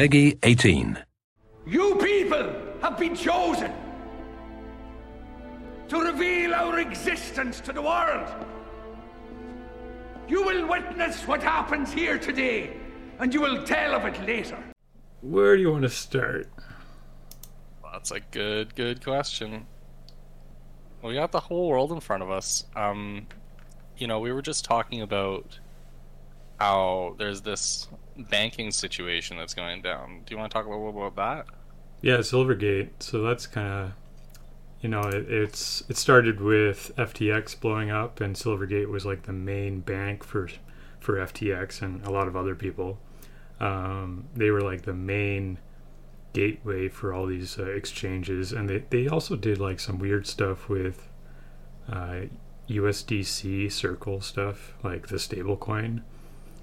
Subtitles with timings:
[0.00, 0.96] Peggy 18.
[1.66, 3.70] You people have been chosen
[5.88, 8.26] to reveal our existence to the world.
[10.26, 12.78] You will witness what happens here today,
[13.18, 14.56] and you will tell of it later.
[15.20, 16.48] Where do you want to start?
[17.92, 19.66] That's a good, good question.
[21.04, 22.64] We got the whole world in front of us.
[22.74, 23.26] Um,
[23.98, 25.58] you know, we were just talking about
[26.60, 27.88] how there's this
[28.30, 30.20] banking situation that's going down.
[30.26, 31.54] Do you want to talk a little bit about that?
[32.02, 32.90] Yeah, Silvergate.
[33.00, 33.92] So that's kind of,
[34.82, 39.32] you know, it, it's it started with FTX blowing up, and Silvergate was like the
[39.32, 40.48] main bank for
[41.00, 42.98] for FTX and a lot of other people.
[43.58, 45.58] Um, they were like the main
[46.32, 50.68] gateway for all these uh, exchanges, and they they also did like some weird stuff
[50.68, 51.08] with
[51.90, 52.22] uh,
[52.68, 56.02] USDC Circle stuff, like the stablecoin.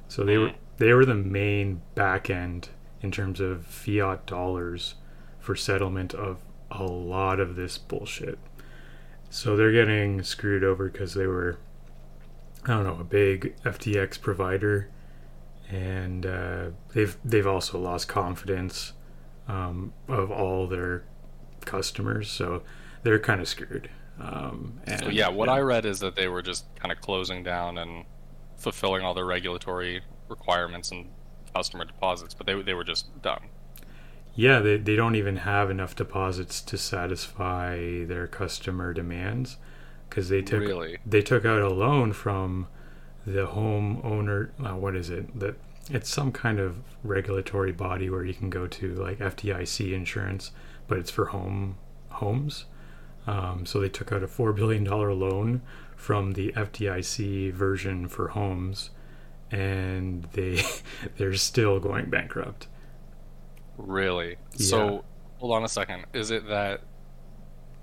[0.07, 2.69] So they were they were the main back end
[3.01, 4.95] in terms of fiat dollars
[5.39, 8.37] for settlement of a lot of this bullshit.
[9.29, 11.57] So they're getting screwed over because they were,
[12.65, 14.89] I don't know, a big FTX provider,
[15.69, 18.93] and uh, they've they've also lost confidence
[19.47, 21.03] um, of all their
[21.61, 22.63] customers, so
[23.03, 23.89] they're kind of screwed.
[24.19, 25.55] Um, and, so yeah, what yeah.
[25.55, 28.05] I read is that they were just kind of closing down and
[28.57, 31.07] fulfilling all their regulatory requirements and
[31.55, 33.41] customer deposits, but they they were just done.
[34.35, 39.57] Yeah, they they don't even have enough deposits to satisfy their customer demands
[40.09, 40.97] because they took really?
[41.05, 42.67] they took out a loan from
[43.25, 44.49] the homeowner.
[44.63, 45.39] Uh, what is it?
[45.39, 45.55] That
[45.89, 50.51] it's some kind of regulatory body where you can go to like FDIC insurance,
[50.87, 51.77] but it's for home
[52.09, 52.65] homes.
[53.25, 55.61] Um, so they took out a four billion dollar loan
[55.97, 58.91] from the FDIC version for homes
[59.51, 60.61] and they
[61.17, 62.67] they're still going bankrupt.
[63.77, 64.37] Really?
[64.55, 64.67] Yeah.
[64.67, 65.03] So
[65.37, 66.05] hold on a second.
[66.13, 66.81] Is it that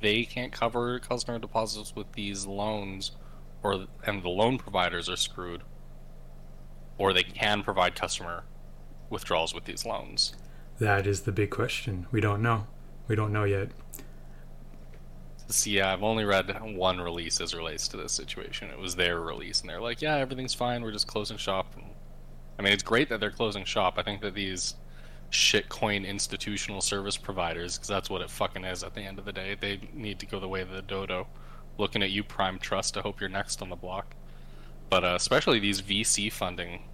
[0.00, 3.12] they can't cover customer deposits with these loans
[3.62, 5.62] or and the loan providers are screwed
[6.96, 8.44] or they can provide customer
[9.10, 10.34] withdrawals with these loans?
[10.78, 12.06] That is the big question.
[12.12, 12.68] We don't know.
[13.08, 13.70] We don't know yet.
[15.48, 18.70] See, I've only read one release as relates to this situation.
[18.70, 20.82] It was their release, and they're like, "Yeah, everything's fine.
[20.82, 21.84] We're just closing shop." And,
[22.58, 23.94] I mean, it's great that they're closing shop.
[23.98, 24.74] I think that these
[25.30, 29.32] shitcoin institutional service providers, because that's what it fucking is at the end of the
[29.32, 31.26] day, they need to go the way of the dodo.
[31.76, 32.96] Looking at you, Prime Trust.
[32.96, 34.14] I hope you're next on the block.
[34.88, 36.84] But uh, especially these VC funding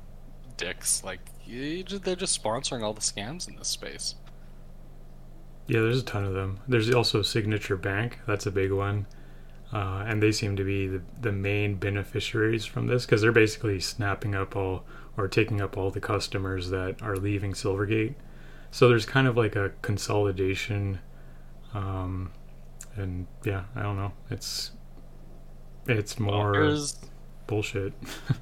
[0.57, 4.15] dicks, like they're just sponsoring all the scams in this space.
[5.71, 6.59] Yeah, there's a ton of them.
[6.67, 8.19] There's also Signature Bank.
[8.27, 9.07] That's a big one.
[9.73, 13.79] Uh, and they seem to be the, the main beneficiaries from this because they're basically
[13.79, 14.85] snapping up all
[15.17, 18.15] or taking up all the customers that are leaving Silvergate.
[18.73, 20.99] So there's kind of like a consolidation.
[21.73, 22.33] Um,
[22.97, 24.11] and yeah, I don't know.
[24.29, 24.73] It's
[25.87, 26.85] it's more well,
[27.47, 27.93] bullshit.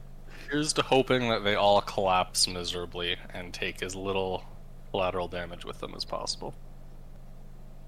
[0.50, 4.44] here's to hoping that they all collapse miserably and take as little
[4.93, 6.55] collateral damage with them as possible.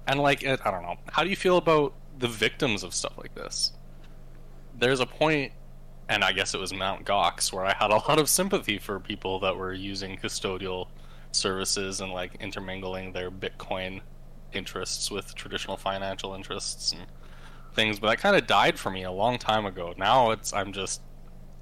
[0.07, 0.97] And like, it, I don't know.
[1.11, 3.73] How do you feel about the victims of stuff like this?
[4.79, 5.53] There's a point,
[6.09, 8.99] and I guess it was Mount Gox, where I had a lot of sympathy for
[8.99, 10.89] people that were using custodial
[11.33, 14.01] services and like intermingling their Bitcoin
[14.53, 17.07] interests with traditional financial interests and
[17.75, 18.01] things.
[18.01, 19.95] But that kind of died for me a long time ago.
[19.97, 21.01] Now it's I'm just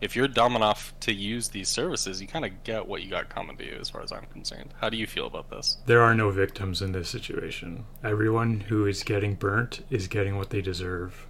[0.00, 3.28] if you're dumb enough to use these services, you kind of get what you got
[3.28, 4.72] coming to you, as far as I'm concerned.
[4.80, 5.78] How do you feel about this?
[5.86, 7.84] There are no victims in this situation.
[8.04, 11.26] Everyone who is getting burnt is getting what they deserve.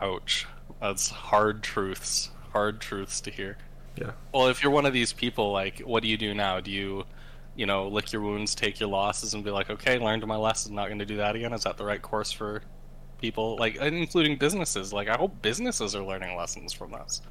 [0.00, 0.46] Ouch.
[0.80, 2.30] That's hard truths.
[2.52, 3.58] Hard truths to hear.
[3.96, 4.12] Yeah.
[4.32, 6.60] Well, if you're one of these people, like, what do you do now?
[6.60, 7.04] Do you,
[7.56, 10.74] you know, lick your wounds, take your losses, and be like, okay, learned my lesson,
[10.74, 11.52] not going to do that again?
[11.52, 12.62] Is that the right course for
[13.18, 14.92] people, like including businesses.
[14.92, 17.22] Like I hope businesses are learning lessons from this.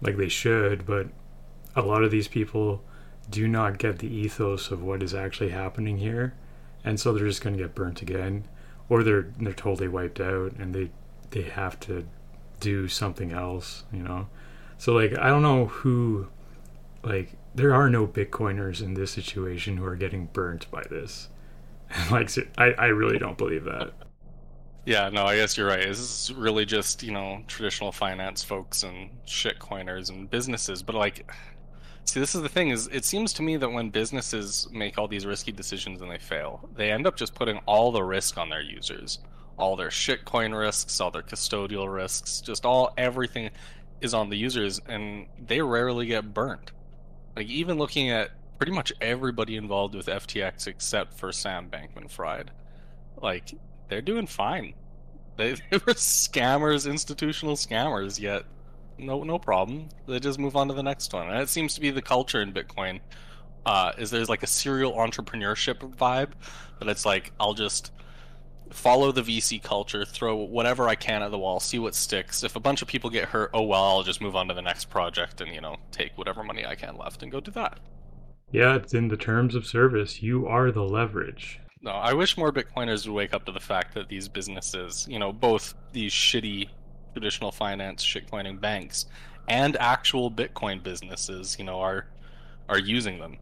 [0.00, 1.08] Like they should, but
[1.76, 2.82] a lot of these people
[3.28, 6.34] do not get the ethos of what is actually happening here,
[6.84, 8.46] and so they're just going to get burnt again,
[8.88, 10.90] or they're they're totally wiped out, and they
[11.30, 12.06] they have to
[12.58, 14.28] do something else, you know.
[14.78, 16.28] So like I don't know who,
[17.02, 21.28] like there are no Bitcoiners in this situation who are getting burnt by this.
[22.10, 23.92] like I I really don't believe that.
[24.86, 25.86] Yeah, no, I guess you're right.
[25.86, 30.82] This is really just, you know, traditional finance folks and shitcoiners and businesses.
[30.82, 31.30] But like,
[32.04, 35.06] see, this is the thing is it seems to me that when businesses make all
[35.06, 38.48] these risky decisions and they fail, they end up just putting all the risk on
[38.48, 39.18] their users.
[39.58, 43.50] All their shitcoin risks, all their custodial risks, just all everything
[44.00, 46.72] is on the users and they rarely get burnt.
[47.36, 52.50] Like even looking at pretty much everybody involved with FTX except for Sam Bankman Fried.
[53.20, 53.54] Like,
[53.90, 54.74] they're doing fine.
[55.36, 58.44] They, they were scammers, institutional scammers, yet
[58.98, 59.88] no no problem.
[60.06, 61.28] They just move on to the next one.
[61.28, 63.00] And it seems to be the culture in Bitcoin.
[63.66, 66.30] Uh, is there's like a serial entrepreneurship vibe,
[66.78, 67.92] but it's like I'll just
[68.70, 72.42] follow the VC culture, throw whatever I can at the wall, see what sticks.
[72.42, 74.62] If a bunch of people get hurt, oh well, I'll just move on to the
[74.62, 77.80] next project and you know take whatever money I can left and go do that.
[78.52, 80.22] Yeah, it's in the terms of service.
[80.22, 81.60] You are the leverage.
[81.82, 85.18] No, I wish more Bitcoiners would wake up to the fact that these businesses, you
[85.18, 86.68] know, both these shitty
[87.14, 89.06] traditional finance shitcoining banks
[89.48, 92.06] and actual Bitcoin businesses, you know, are
[92.68, 93.38] are using them.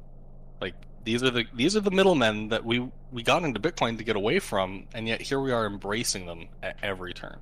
[0.61, 0.75] Like
[1.05, 4.15] these are the these are the middlemen that we we got into Bitcoin to get
[4.17, 7.39] away from, and yet here we are embracing them at every turn.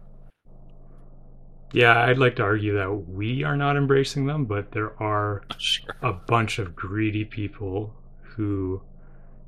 [1.72, 5.94] Yeah, I'd like to argue that we are not embracing them, but there are Sure.
[6.00, 8.80] a bunch of greedy people who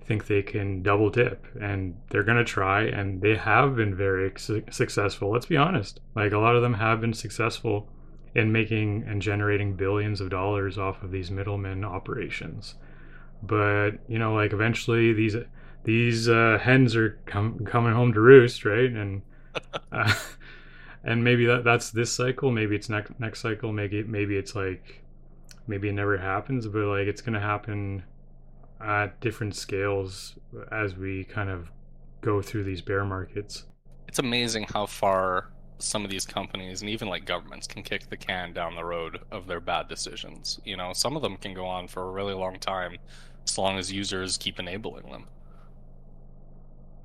[0.08, 4.32] think they can double dip and they're going to try and they have been very
[4.36, 5.30] su- successful.
[5.30, 6.00] Let's be honest.
[6.16, 7.86] Like a lot of them have been successful
[8.34, 12.76] in making and generating billions of dollars off of these middlemen operations.
[13.42, 15.36] But, you know, like eventually these
[15.84, 18.90] these uh, hens are com- coming home to roost, right?
[18.90, 19.22] And
[19.92, 20.14] uh,
[21.04, 25.04] and maybe that that's this cycle, maybe it's next next cycle, maybe maybe it's like
[25.66, 28.02] maybe it never happens, but like it's gonna happen
[28.80, 30.36] at different scales
[30.70, 31.70] as we kind of
[32.20, 33.64] go through these bear markets.
[34.08, 38.16] It's amazing how far some of these companies and even like governments can kick the
[38.16, 40.58] can down the road of their bad decisions.
[40.64, 42.98] You know, some of them can go on for a really long time
[43.46, 45.28] as long as users keep enabling them.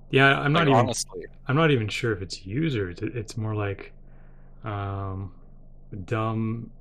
[0.09, 2.97] Yeah, I'm Like not even honestly, I'm not even sure if it's users.
[3.01, 3.93] It's more like
[4.63, 5.33] um,
[6.05, 6.71] dumb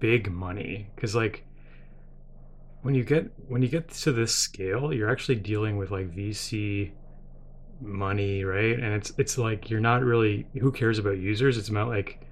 [0.00, 1.47] big money because like
[2.88, 6.90] when you get when you get to this scale, you're actually dealing with like VC
[7.82, 8.78] money, right?
[8.80, 11.58] And it's it's like you're not really who cares about users?
[11.58, 12.26] It's about like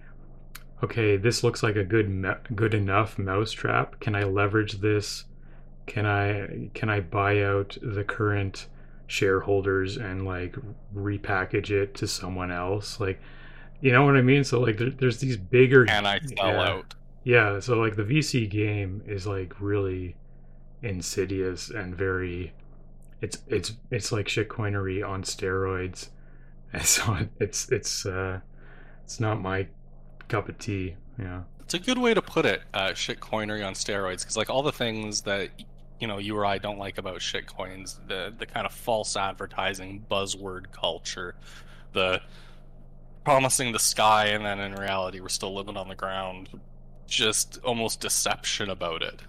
[0.83, 4.01] okay, this looks like a good good enough mousetrap.
[4.01, 5.27] Can I leverage this?
[5.85, 8.69] Can I can I buy out the current
[9.09, 10.57] shareholders and like
[10.95, 12.99] repackage it to someone else?
[12.99, 13.21] Like,
[13.83, 14.43] you know what I mean?
[14.43, 16.63] So like, there, there's these bigger can I sell yeah.
[16.63, 16.95] out?
[17.25, 20.17] yeah, so like the VC game is like really
[20.87, 22.53] insidious and very
[23.21, 26.09] it's it's it's like shitcoinery on steroids.
[26.73, 28.41] And so it's it's uh
[29.05, 29.69] it's not my
[30.29, 31.43] cup of tea, yeah.
[31.61, 34.73] It's a good way to put it, uh, shitcoinery on steroids, because like all the
[34.73, 35.51] things that
[36.01, 40.05] you know you or I don't like about shitcoins, the the kind of false advertising
[40.11, 41.37] buzzword culture,
[41.93, 42.21] the
[43.25, 46.49] promising the sky and then in reality we're still living on the ground,
[47.07, 49.21] just almost deception about it,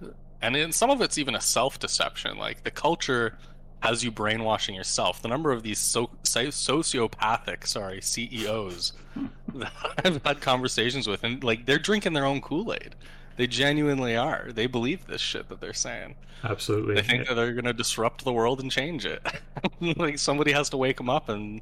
[0.41, 2.37] and in some of it's even a self deception.
[2.37, 3.37] Like the culture
[3.81, 5.21] has you brainwashing yourself.
[5.21, 8.93] The number of these so, so- sociopathic, sorry, CEOs
[9.55, 9.71] that
[10.03, 12.95] I've had conversations with, and like they're drinking their own Kool Aid.
[13.35, 14.49] They genuinely are.
[14.51, 16.15] They believe this shit that they're saying.
[16.43, 16.95] Absolutely.
[16.95, 19.21] They think that they're gonna disrupt the world and change it.
[19.97, 21.61] like somebody has to wake them up, and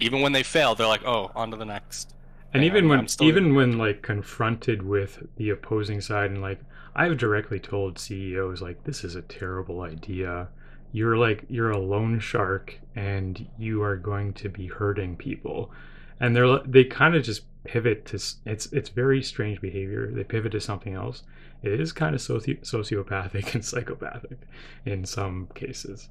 [0.00, 2.14] even when they fail, they're like, "Oh, on to the next."
[2.52, 6.60] and even I'm- when I'm even when like confronted with the opposing side and like
[6.94, 10.48] I've directly told CEOs like this is a terrible idea.
[10.92, 15.72] You're like you're a loan shark and you are going to be hurting people.
[16.20, 20.10] And they're they kind of just pivot to it's it's very strange behavior.
[20.12, 21.22] They pivot to something else.
[21.62, 24.38] It is kind of soci- sociopathic and psychopathic
[24.84, 26.10] in some cases.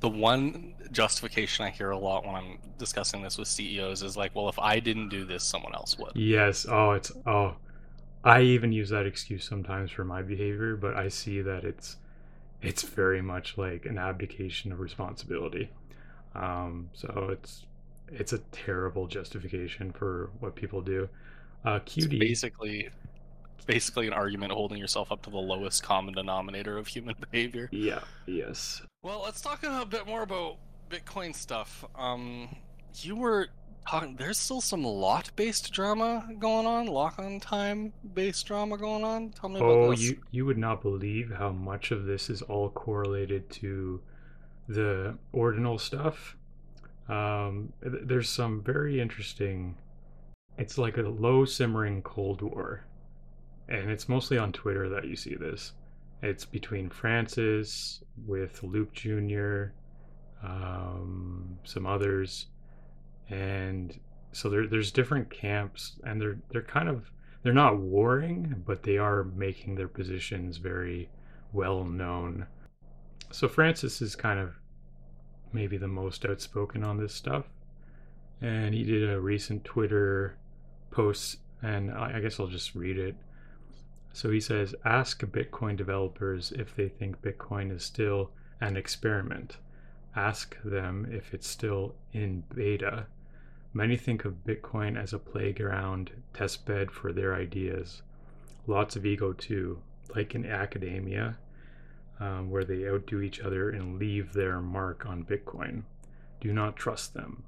[0.00, 4.34] the one justification I hear a lot when I'm discussing this with CEOs is like,
[4.34, 6.66] "Well, if I didn't do this, someone else would." Yes.
[6.68, 7.56] Oh, it's oh.
[8.24, 11.96] I even use that excuse sometimes for my behavior, but I see that it's
[12.60, 15.70] it's very much like an abdication of responsibility.
[16.34, 17.66] Um, so it's
[18.08, 21.08] it's a terrible justification for what people do.
[21.64, 22.18] Uh, It's QD.
[22.18, 22.88] basically,
[23.66, 27.68] basically an argument holding yourself up to the lowest common denominator of human behavior.
[27.72, 28.00] Yeah.
[28.26, 28.82] Yes.
[29.02, 30.56] Well, let's talk a bit more about
[30.90, 31.84] Bitcoin stuff.
[31.94, 32.48] Um,
[32.94, 33.57] you were talking.
[34.16, 39.30] There's still some lot-based drama going on, lock-on time-based drama going on.
[39.30, 40.00] Tell me about Oh, this.
[40.00, 44.00] you you would not believe how much of this is all correlated to
[44.68, 46.36] the ordinal stuff.
[47.08, 49.76] Um, there's some very interesting.
[50.58, 52.84] It's like a low simmering cold war,
[53.68, 55.72] and it's mostly on Twitter that you see this.
[56.20, 59.66] It's between Francis with Luke Jr.,
[60.42, 62.46] um, some others,
[63.30, 63.98] and
[64.32, 67.10] so there, there's different camps, and they're they're kind of
[67.42, 71.08] they're not warring, but they are making their positions very
[71.52, 72.46] well known.
[73.30, 74.54] so Francis is kind of
[75.52, 77.46] maybe the most outspoken on this stuff,
[78.40, 80.36] and he did a recent Twitter
[80.90, 83.16] post, and I, I guess I'll just read it.
[84.12, 88.30] So he says, "Ask Bitcoin developers if they think Bitcoin is still
[88.60, 89.58] an experiment.
[90.16, 93.06] Ask them if it's still in beta."
[93.72, 98.02] Many think of Bitcoin as a playground, testbed for their ideas.
[98.66, 99.82] Lots of ego too,
[100.14, 101.38] like in academia,
[102.18, 105.82] um, where they outdo each other and leave their mark on Bitcoin.
[106.40, 107.44] Do not trust them.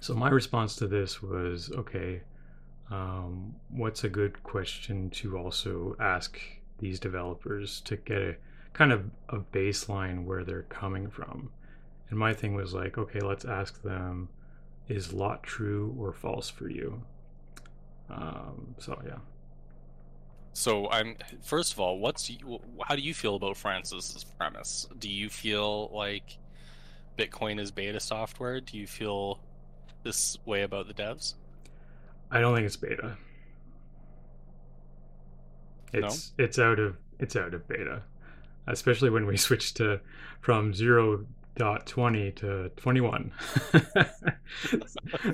[0.00, 2.22] So, my response to this was okay,
[2.90, 6.38] um, what's a good question to also ask
[6.78, 8.36] these developers to get a
[8.72, 11.50] kind of a baseline where they're coming from?
[12.10, 14.28] And my thing was like, okay, let's ask them
[14.88, 17.02] is lot true or false for you?
[18.08, 19.18] Um, so, yeah.
[20.52, 22.30] So I'm first of all, what's
[22.82, 24.88] how do you feel about Francis's premise?
[24.98, 26.38] Do you feel like
[27.18, 28.62] Bitcoin is beta software?
[28.62, 29.38] Do you feel
[30.02, 31.34] this way about the devs?
[32.30, 33.18] I don't think it's beta.
[35.92, 36.44] It's no?
[36.44, 38.00] it's out of it's out of beta,
[38.66, 40.00] especially when we switch to
[40.40, 41.26] from zero
[41.56, 43.32] dot twenty to twenty one.
[44.68, 44.78] so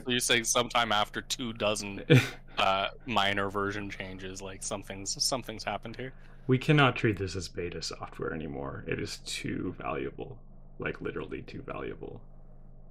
[0.06, 2.02] you're saying sometime after two dozen
[2.58, 6.12] uh, minor version changes, like something's something's happened here.
[6.46, 8.84] We cannot treat this as beta software anymore.
[8.88, 10.38] It is too valuable,
[10.78, 12.20] like literally too valuable.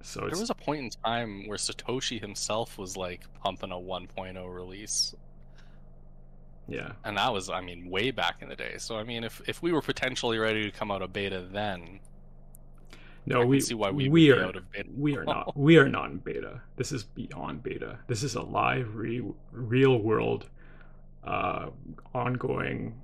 [0.02, 4.54] So there was a point in time where Satoshi himself was like pumping a 1.0
[4.54, 5.14] release.
[6.68, 6.92] Yeah.
[7.04, 8.74] And that was, I mean, way back in the day.
[8.78, 12.00] So I mean, if if we were potentially ready to come out of beta then,
[13.24, 14.52] no, we see why we, we are
[14.96, 16.60] we are not we are not in beta.
[16.76, 17.98] This is beyond beta.
[18.08, 20.46] This is a live, re, real world,
[21.24, 21.70] uh,
[22.14, 23.00] ongoing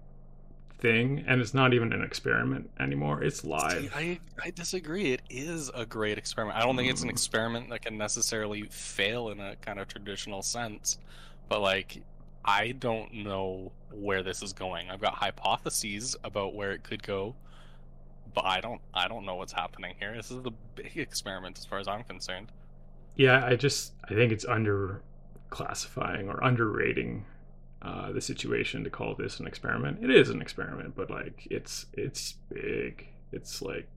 [0.79, 3.23] thing, and it's not even an experiment anymore.
[3.23, 3.81] It's live.
[3.81, 5.13] See, I I disagree.
[5.13, 6.59] It is a great experiment.
[6.59, 7.13] I don't think it's an mm.
[7.13, 10.99] experiment that can necessarily fail in a kind of traditional sense,
[11.49, 12.03] but like
[12.45, 14.91] I don't know where this is going.
[14.91, 17.37] I've got hypotheses about where it could go
[18.35, 20.15] but I don't I don't know what's happening here.
[20.15, 22.49] This is the big experiment as far as I'm concerned.
[23.17, 25.03] Yeah, I just I think it's under
[25.51, 27.25] classifying or underrating
[27.83, 30.03] uh, the situation to call this an experiment.
[30.03, 33.07] It is an experiment, but like it's it's big.
[33.33, 33.89] It's like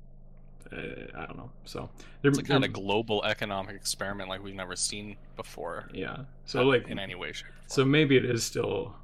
[0.71, 0.77] uh,
[1.15, 1.51] I don't know.
[1.65, 1.89] So
[2.23, 5.89] it's a kind of global economic experiment like we've never seen before.
[5.93, 6.17] Yeah.
[6.45, 7.47] So like in any way, shape.
[7.67, 8.95] So maybe it is still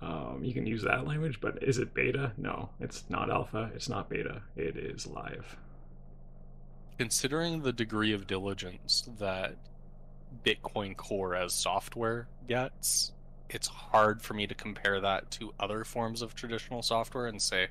[0.00, 2.32] um, you can use that language, but is it beta?
[2.36, 3.70] No, it's not alpha.
[3.74, 4.42] It's not beta.
[4.56, 5.56] It is live.
[6.98, 9.56] Considering the degree of diligence that
[10.44, 13.12] Bitcoin Core as software gets,
[13.50, 17.68] it's hard for me to compare that to other forms of traditional software and say,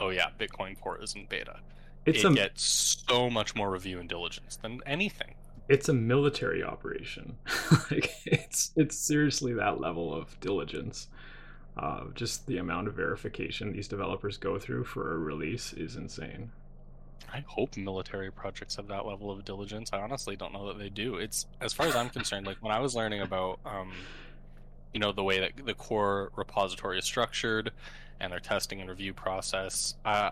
[0.00, 1.60] oh yeah, Bitcoin Core isn't beta.
[2.04, 2.62] It's it a, gets
[3.08, 5.34] so much more review and diligence than anything.
[5.68, 7.36] It's a military operation.
[7.90, 11.08] like it's it's seriously that level of diligence.
[11.76, 16.50] Uh, just the amount of verification these developers go through for a release is insane.
[17.32, 19.90] I hope military projects have that level of diligence.
[19.92, 21.16] I honestly don't know that they do.
[21.16, 22.46] It's as far as I'm concerned.
[22.46, 23.92] Like when I was learning about, um,
[24.92, 27.72] you know, the way that the core repository is structured
[28.20, 29.96] and their testing and review process.
[30.04, 30.30] Uh,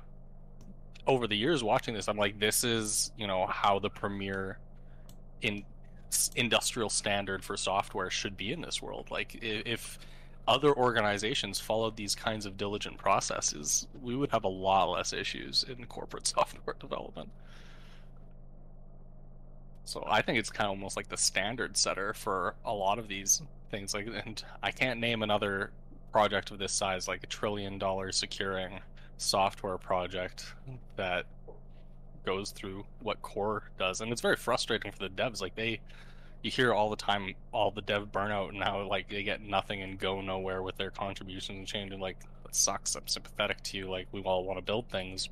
[1.08, 4.58] over the years watching this, I'm like, this is you know how the premier
[5.40, 5.64] in
[6.36, 9.10] industrial standard for software should be in this world.
[9.10, 9.98] Like if
[10.48, 15.64] other organizations followed these kinds of diligent processes, we would have a lot less issues
[15.68, 17.30] in corporate software development.
[19.84, 23.08] So I think it's kind of almost like the standard setter for a lot of
[23.08, 23.94] these things.
[23.94, 25.72] Like, and I can't name another
[26.12, 28.80] project of this size, like a trillion dollar securing
[29.16, 30.46] software project
[30.96, 31.26] that
[32.24, 35.80] goes through what core does and it's very frustrating for the devs like they
[36.42, 39.80] you hear all the time all the dev burnout and how like they get nothing
[39.82, 43.76] and go nowhere with their contributions and change and like it sucks i'm sympathetic to
[43.76, 45.28] you like we all want to build things.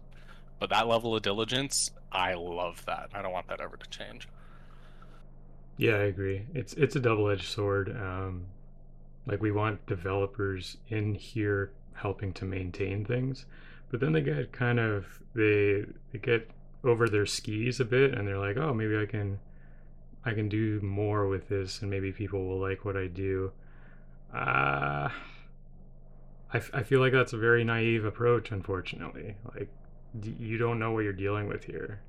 [0.59, 3.11] But that level of diligence i love that.
[3.15, 4.29] I don't want that ever to change.
[5.77, 6.47] Yeah i agree.
[6.55, 8.47] It's it's a double-edged sword um
[9.27, 13.45] like we want developers in here helping to maintain things
[13.91, 16.51] but then they get kind of they they get
[16.83, 19.39] over their skis a bit and they're like oh maybe i can
[20.25, 23.53] I can do more with this and maybe people will like what I do.
[24.35, 25.09] Uh,
[26.53, 29.37] I, f- I feel like that's a very naive approach, unfortunately.
[29.55, 29.69] Like,
[30.19, 32.01] d- you don't know what you're dealing with here.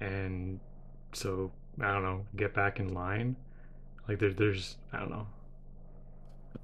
[0.00, 0.60] And
[1.12, 3.36] so, I don't know, get back in line.
[4.08, 5.26] Like, there, there's, I don't know.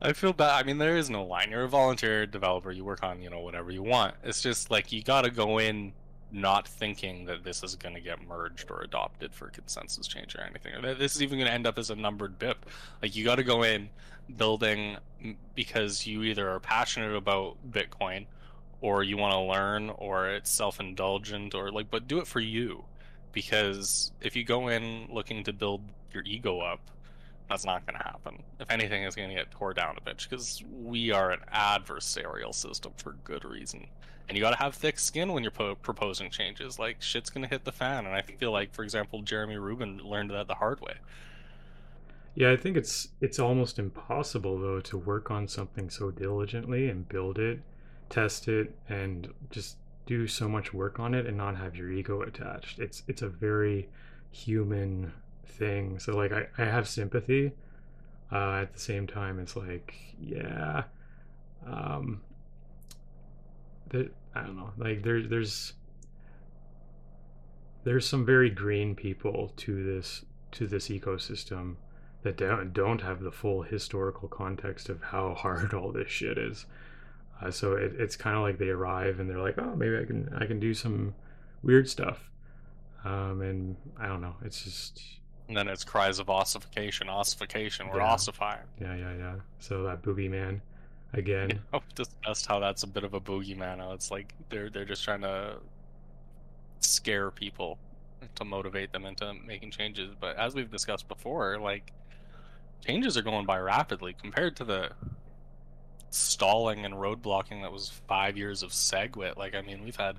[0.02, 0.58] I feel bad.
[0.58, 1.50] I mean, there is no line.
[1.50, 2.70] You're a volunteer developer.
[2.70, 4.14] You work on, you know, whatever you want.
[4.24, 5.92] It's just like you got to go in
[6.32, 10.40] not thinking that this is going to get merged or adopted for consensus change or
[10.40, 10.74] anything.
[10.74, 12.56] Or that this is even going to end up as a numbered BIP.
[13.02, 13.88] Like you got to go in
[14.36, 14.96] building
[15.54, 18.26] because you either are passionate about Bitcoin
[18.80, 22.84] or you want to learn or it's self-indulgent or like but do it for you
[23.32, 25.82] because if you go in looking to build
[26.12, 26.80] your ego up
[27.50, 28.42] that's not going to happen.
[28.60, 32.54] If anything, it's going to get tore down a bit because we are an adversarial
[32.54, 33.86] system for good reason.
[34.28, 36.78] And you got to have thick skin when you're po- proposing changes.
[36.78, 38.06] Like, shit's going to hit the fan.
[38.06, 40.94] And I feel like, for example, Jeremy Rubin learned that the hard way.
[42.36, 47.08] Yeah, I think it's it's almost impossible though to work on something so diligently and
[47.08, 47.60] build it,
[48.08, 49.76] test it, and just
[50.06, 52.78] do so much work on it and not have your ego attached.
[52.78, 53.88] It's it's a very
[54.30, 55.12] human
[55.50, 55.98] thing.
[55.98, 57.52] So like I, I have sympathy.
[58.32, 60.84] Uh, at the same time, it's like yeah,
[61.66, 62.20] um,
[63.88, 64.70] that I don't know.
[64.78, 65.72] Like there's there's
[67.84, 71.76] there's some very green people to this to this ecosystem
[72.22, 76.66] that don't don't have the full historical context of how hard all this shit is.
[77.42, 80.04] Uh, so it, it's kind of like they arrive and they're like, oh, maybe I
[80.04, 81.14] can I can do some
[81.62, 82.30] weird stuff.
[83.04, 84.36] Um, and I don't know.
[84.44, 85.02] It's just
[85.50, 88.12] and then it's cries of ossification, ossification, we're Yeah.
[88.12, 88.60] ossifying.
[88.80, 89.34] yeah, yeah, yeah.
[89.58, 90.60] So that boogeyman
[91.12, 91.60] again.
[91.74, 93.78] I've discussed how that's a bit of a boogeyman.
[93.78, 95.56] How it's like they're they're just trying to
[96.78, 97.78] scare people
[98.36, 100.14] to motivate them into making changes.
[100.20, 101.92] But as we've discussed before, like
[102.86, 104.90] changes are going by rapidly compared to the
[106.10, 109.36] stalling and roadblocking that was five years of SegWit.
[109.36, 110.14] Like I mean, we've had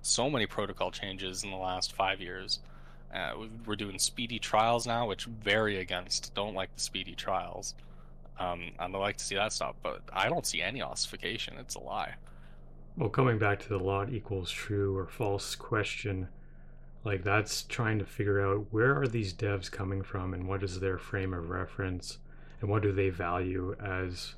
[0.00, 2.60] so many protocol changes in the last five years.
[3.14, 3.32] Uh,
[3.66, 6.34] we're doing speedy trials now, which very against.
[6.34, 7.74] Don't like the speedy trials.
[8.38, 11.54] Um, I'd like to see that stop, but I don't see any ossification.
[11.58, 12.14] It's a lie.
[12.96, 16.28] Well, coming back to the lot equals true or false question,
[17.04, 20.80] like that's trying to figure out where are these devs coming from and what is
[20.80, 22.18] their frame of reference
[22.60, 24.34] and what do they value as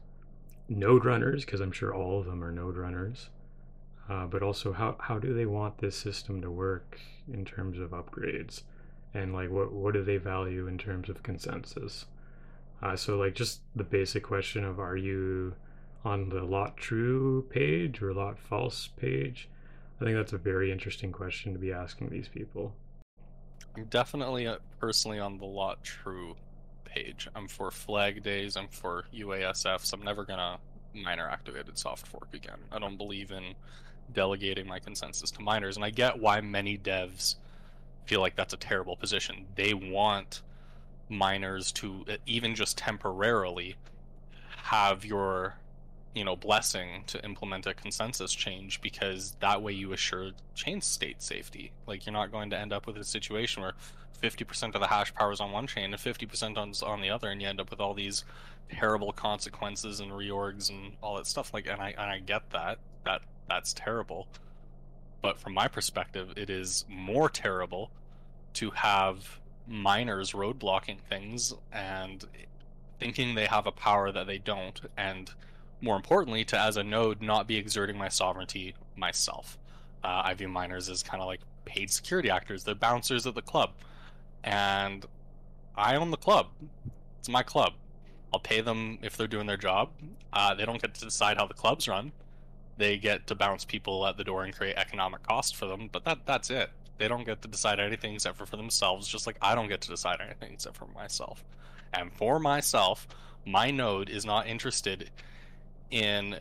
[0.68, 3.28] node runners, because I'm sure all of them are node runners.
[4.08, 6.98] Uh, but also, how, how do they want this system to work
[7.32, 8.62] in terms of upgrades?
[9.14, 12.06] And like, what, what do they value in terms of consensus?
[12.82, 15.54] Uh, so, like, just the basic question of are you
[16.04, 19.48] on the lot true page or lot false page?
[20.00, 22.74] I think that's a very interesting question to be asking these people.
[23.76, 26.34] I'm definitely uh, personally on the lot true
[26.84, 27.28] page.
[27.34, 28.56] I'm for flag days.
[28.56, 29.92] I'm for UASFs.
[29.92, 30.58] I'm never gonna
[30.94, 32.58] minor activated soft fork again.
[32.70, 33.54] I don't believe in
[34.12, 37.36] delegating my consensus to miners, and I get why many devs
[38.04, 39.46] feel like that's a terrible position.
[39.54, 40.42] They want
[41.08, 43.76] miners to uh, even just temporarily
[44.56, 45.56] have your
[46.14, 51.22] you know blessing to implement a consensus change because that way you assure chain state
[51.22, 53.72] safety like you're not going to end up with a situation where
[54.22, 57.28] 50% of the hash power is on one chain and 50% on, on the other
[57.28, 58.24] and you end up with all these
[58.70, 62.78] terrible consequences and reorgs and all that stuff like and I, and I get that
[63.04, 63.22] that
[63.54, 64.26] that's terrible
[65.20, 67.90] but from my perspective it is more terrible
[68.54, 72.24] to have miners roadblocking things and
[72.98, 75.32] thinking they have a power that they don't and
[75.82, 79.58] more importantly, to as a node not be exerting my sovereignty myself.
[80.02, 82.64] Uh, I view miners as kind of like paid security actors.
[82.64, 83.72] They're bouncers at the club,
[84.44, 85.04] and
[85.76, 86.46] I own the club.
[87.18, 87.72] It's my club.
[88.32, 89.90] I'll pay them if they're doing their job.
[90.32, 92.12] Uh, they don't get to decide how the club's run.
[92.76, 96.04] They get to bounce people at the door and create economic cost for them, but
[96.04, 96.70] that that's it.
[96.98, 99.80] They don't get to decide anything except for for themselves, just like I don't get
[99.82, 101.44] to decide anything except for myself.
[101.92, 103.06] And for myself,
[103.44, 105.10] my node is not interested
[105.90, 106.38] in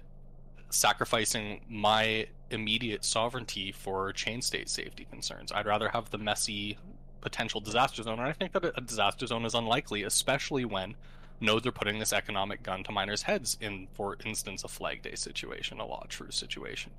[0.70, 5.52] sacrificing my immediate sovereignty for chain state safety concerns.
[5.52, 6.78] I'd rather have the messy
[7.22, 10.96] potential disaster zone, and I think that a disaster zone is unlikely, especially when
[11.41, 15.15] nodes are putting this economic gun to miners' heads in, for instance, a flag day
[15.15, 16.91] situation, a lot true situation.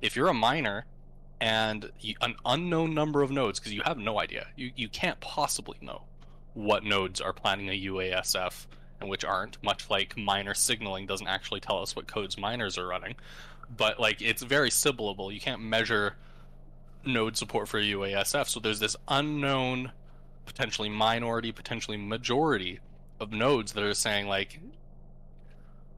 [0.00, 0.86] If you're a miner
[1.40, 5.20] and you, an unknown number of nodes, because you have no idea, you, you can't
[5.20, 6.02] possibly know
[6.54, 8.66] what nodes are planning a UASF
[9.00, 12.86] and which aren't, much like miner signaling doesn't actually tell us what codes miners are
[12.86, 13.14] running.
[13.74, 15.32] But like it's very Sybilable.
[15.32, 16.16] You can't measure
[17.04, 18.48] node support for UASF.
[18.48, 19.92] So there's this unknown,
[20.44, 22.80] potentially minority, potentially majority
[23.20, 24.60] of nodes that are saying like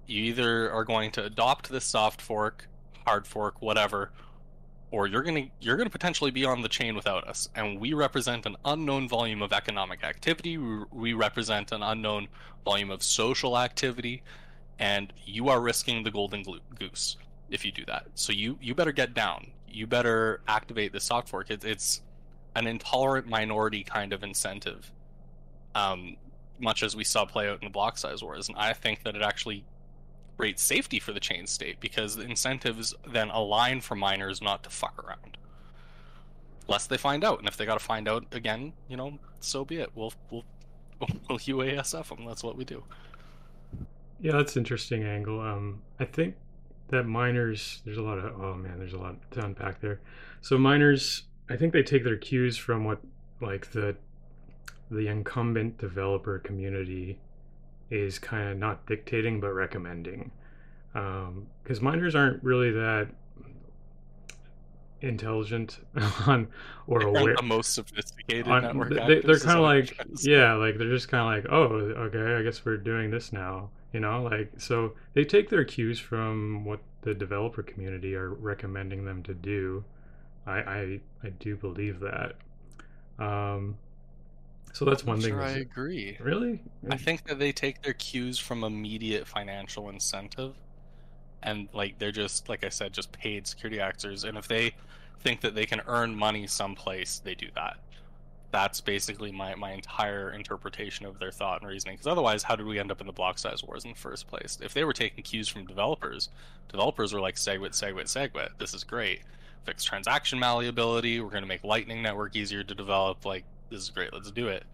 [0.07, 2.69] you either are going to adopt this soft fork,
[3.07, 4.11] hard fork, whatever,
[4.91, 7.49] or you're gonna you're gonna potentially be on the chain without us.
[7.55, 10.59] And we represent an unknown volume of economic activity.
[10.59, 12.29] We, we represent an unknown
[12.65, 14.23] volume of social activity,
[14.79, 16.45] and you are risking the golden
[16.79, 17.17] goose
[17.51, 18.07] if you do that.
[18.15, 19.53] So you you better get down.
[19.69, 21.51] you better activate the soft fork.
[21.51, 22.03] It, it's
[22.55, 24.93] an intolerant minority kind of incentive,
[25.75, 26.17] um,
[26.62, 28.48] much as we saw play out in the block size wars.
[28.48, 29.64] And I think that it actually
[30.37, 34.70] creates safety for the chain state because the incentives then align for miners not to
[34.70, 35.37] fuck around.
[36.68, 39.64] Lest they find out, and if they got to find out again, you know, so
[39.64, 39.90] be it.
[39.94, 40.44] We'll we'll
[41.29, 42.25] we'll UASF them.
[42.25, 42.85] That's what we do.
[44.20, 45.40] Yeah, that's interesting angle.
[45.40, 46.37] Um, I think
[46.88, 50.01] that miners, there's a lot of, oh man, there's a lot to unpack there.
[50.42, 53.01] So miners, I think they take their cues from what
[53.40, 53.96] like the
[54.92, 57.18] the incumbent developer community
[57.90, 60.31] is kind of not dictating but recommending,
[60.92, 63.09] because um, miners aren't really that
[65.00, 65.81] intelligent
[66.26, 66.46] on
[66.87, 70.88] or aware the most sophisticated on, network they, are kind of like yeah like they're
[70.88, 71.74] just kind of like oh
[72.05, 75.98] okay i guess we're doing this now you know like so they take their cues
[75.98, 79.85] from what the developer community are recommending them to do.
[80.46, 82.35] I i, I do believe that.
[83.18, 83.76] Um
[84.73, 87.93] so that's I'm one sure thing i agree really i think that they take their
[87.93, 90.55] cues from immediate financial incentive
[91.43, 94.75] and like they're just like i said just paid security actors and if they
[95.21, 97.77] think that they can earn money someplace they do that
[98.53, 101.95] that's basically my, my entire interpretation of their thought and reasoning.
[101.95, 104.29] Because otherwise, how did we end up in the block size wars in the first
[104.29, 104.59] place?
[104.63, 106.29] If they were taking cues from developers,
[106.69, 108.51] developers were like SegWit, SegWit, SegWit.
[108.59, 109.23] This is great.
[109.65, 111.21] Fixed transaction malleability.
[111.21, 113.25] We're going to make Lightning Network easier to develop.
[113.25, 114.13] Like this is great.
[114.13, 114.65] Let's do it.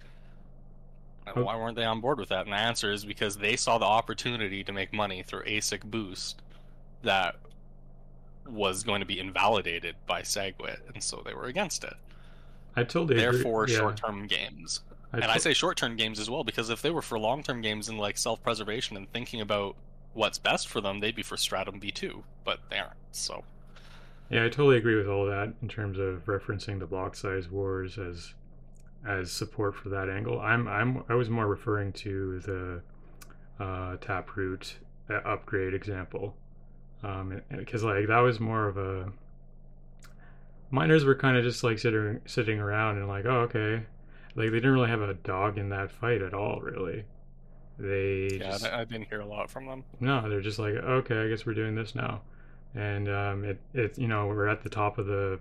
[1.35, 1.43] Oh.
[1.45, 2.45] Why weren't they on board with that?
[2.45, 6.43] And the answer is because they saw the opportunity to make money through ASIC boost
[7.03, 7.37] that
[8.49, 11.95] was going to be invalidated by SegWit, and so they were against it.
[12.77, 13.75] I totally Therefore, agree.
[13.75, 13.81] Yeah.
[13.81, 14.81] short-term games.
[15.13, 17.61] I and to- I say short-term games as well because if they were for long-term
[17.61, 19.77] games and like self-preservation and thinking about
[20.15, 22.93] what's best for them, they'd be for Stratum V2, but they aren't.
[23.13, 23.45] So
[24.31, 27.99] Yeah, I totally agree with all that in terms of referencing the block size wars
[27.99, 28.33] as
[29.07, 30.41] as support for that angle.
[30.41, 32.83] I'm I'm I was more referring to the
[33.63, 34.77] uh, Taproot
[35.11, 36.35] uh, upgrade example.
[37.51, 39.13] Because like that was more of a
[40.71, 43.85] miners were kind of just like sitting sitting around and like oh okay.
[44.35, 47.05] Like they didn't really have a dog in that fight at all really.
[47.79, 49.85] They yeah, just, I didn't hear a lot from them.
[50.01, 52.23] no they're just like okay i guess we're doing this now.
[52.75, 55.41] And um, it, it you know we're at the top of the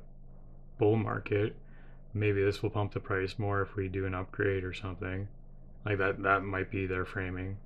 [0.77, 1.55] bull market
[2.19, 5.27] maybe this will pump the price more if we do an upgrade or something
[5.85, 7.57] like that that might be their framing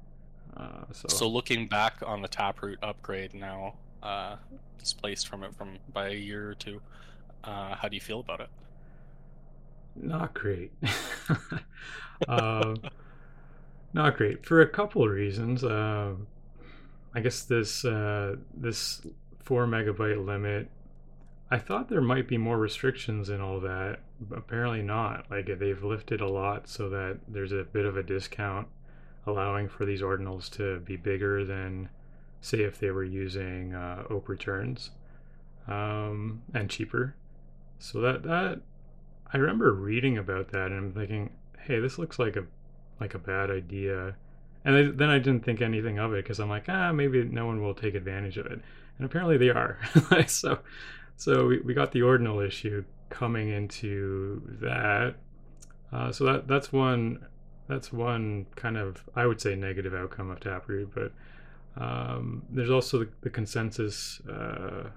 [0.58, 4.36] uh, so So looking back on the Taproot upgrade now, uh,
[4.78, 6.82] displaced from it from by a year or two,
[7.44, 8.50] uh, how do you feel about it?
[9.96, 10.72] not great.
[12.28, 12.78] um,
[13.94, 15.64] not great for a couple of reasons.
[15.64, 16.28] Um,
[17.14, 19.02] I guess this uh, this
[19.44, 20.70] four megabyte limit.
[21.50, 24.00] I thought there might be more restrictions and all that,
[24.36, 25.26] apparently not.
[25.30, 28.68] Like they've lifted a lot so that there's a bit of a discount,
[29.26, 31.90] allowing for these ordinals to be bigger than,
[32.42, 34.92] say, if they were using uh, OP returns,
[35.68, 37.16] um, and cheaper.
[37.80, 38.62] So that that
[39.34, 42.46] I remember reading about that and I'm thinking, hey, this looks like a
[43.00, 44.16] like a bad idea.
[44.64, 47.48] And I, then I didn't think anything of it because I'm like, ah, maybe no
[47.48, 48.62] one will take advantage of it.
[48.98, 49.80] And apparently they are.
[50.28, 50.60] so
[51.18, 55.16] so we, we got the ordinal issue coming into that.
[55.94, 57.28] Uh, so that that's one
[57.68, 61.12] that's one kind of I would say negative outcome of Taproot, but
[61.78, 64.90] um, there's also the, the consensus, uh,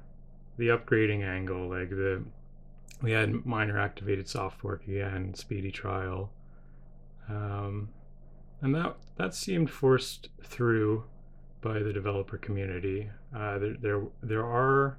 [0.57, 2.25] the upgrading angle, like the
[3.03, 6.31] we had minor activated soft fork again, speedy trial,
[7.29, 7.91] um,
[8.61, 11.05] and that that seemed forced through
[11.61, 13.11] by the developer community.
[13.35, 14.99] Uh, there, there there are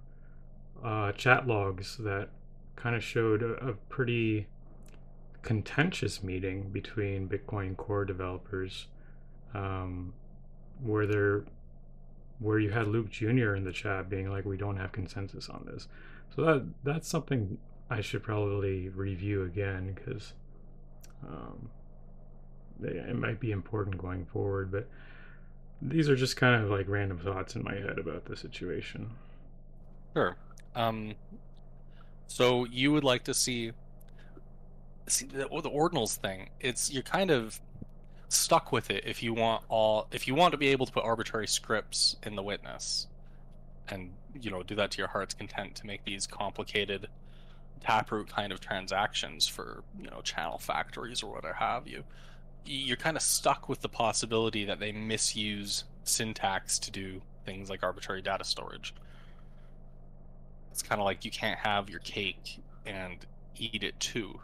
[0.83, 2.29] uh, chat logs that
[2.75, 4.47] kind of showed a, a pretty
[5.41, 8.87] contentious meeting between Bitcoin Core developers,
[9.53, 10.13] um,
[10.81, 11.45] where there
[12.39, 13.55] where you had Luke Jr.
[13.55, 15.87] in the chat being like, "We don't have consensus on this."
[16.35, 17.57] So that that's something
[17.89, 20.33] I should probably review again because
[21.27, 21.69] um,
[22.83, 24.71] it might be important going forward.
[24.71, 24.87] But
[25.81, 29.11] these are just kind of like random thoughts in my head about the situation.
[30.13, 30.35] Sure.
[30.75, 31.13] Um,
[32.27, 33.71] so you would like to see
[35.07, 36.49] see the, the ordinals thing.
[36.59, 37.59] It's you're kind of
[38.29, 41.03] stuck with it if you want all if you want to be able to put
[41.03, 43.07] arbitrary scripts in the witness
[43.87, 44.11] and
[44.41, 47.07] you know do that to your heart's content to make these complicated
[47.81, 52.03] taproot kind of transactions for you know channel factories or whatever have you
[52.65, 57.83] you're kind of stuck with the possibility that they misuse syntax to do things like
[57.83, 58.93] arbitrary data storage
[60.75, 64.41] It's kind of like you can't have your cake and eat it too.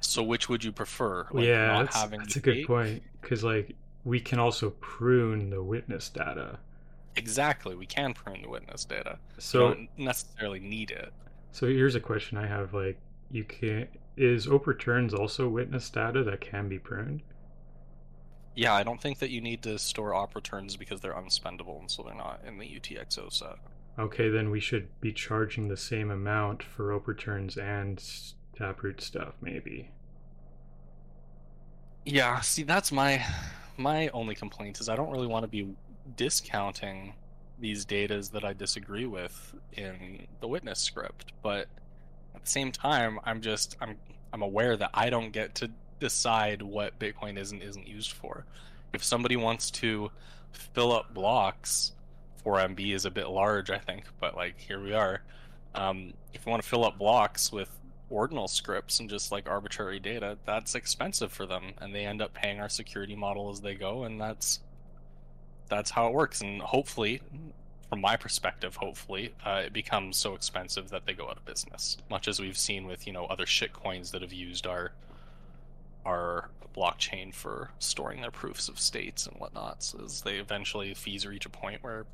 [0.00, 1.28] So which would you prefer?
[1.30, 2.66] Like yeah, not that's, having that's a good cake?
[2.66, 6.58] point because like we can also prune the witness data.
[7.14, 9.20] Exactly, we can prune the witness data.
[9.38, 11.12] So we don't necessarily need it.
[11.52, 12.98] so here's a question I have: like,
[13.30, 13.86] you can
[14.16, 17.22] is op returns also witness data that can be pruned?
[18.56, 21.88] Yeah, I don't think that you need to store op returns because they're unspendable and
[21.88, 23.58] so they're not in the UTXO set.
[23.98, 28.02] Okay, then we should be charging the same amount for OP returns and
[28.56, 29.90] taproot stuff, maybe.
[32.04, 33.24] Yeah, see that's my
[33.76, 35.68] my only complaint is I don't really want to be
[36.16, 37.14] discounting
[37.58, 41.68] these datas that I disagree with in the witness script, but
[42.34, 43.96] at the same time I'm just I'm
[44.32, 48.44] I'm aware that I don't get to decide what Bitcoin is and isn't used for.
[48.92, 50.10] If somebody wants to
[50.52, 51.92] fill up blocks,
[52.44, 55.22] 4MB is a bit large, I think, but like here we are.
[55.74, 57.70] Um, if you want to fill up blocks with
[58.10, 62.34] ordinal scripts and just like arbitrary data, that's expensive for them, and they end up
[62.34, 64.60] paying our security model as they go, and that's
[65.68, 66.40] that's how it works.
[66.42, 67.22] And hopefully,
[67.88, 71.96] from my perspective, hopefully, uh, it becomes so expensive that they go out of business.
[72.10, 74.92] Much as we've seen with you know other shit coins that have used our
[76.04, 81.26] our blockchain for storing their proofs of states and whatnot, so as they eventually fees
[81.26, 82.04] reach a point where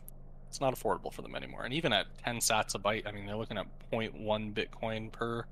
[0.51, 1.63] it's not affordable for them anymore.
[1.63, 5.45] And even at 10 sats a byte, I mean, they're looking at 0.1 Bitcoin per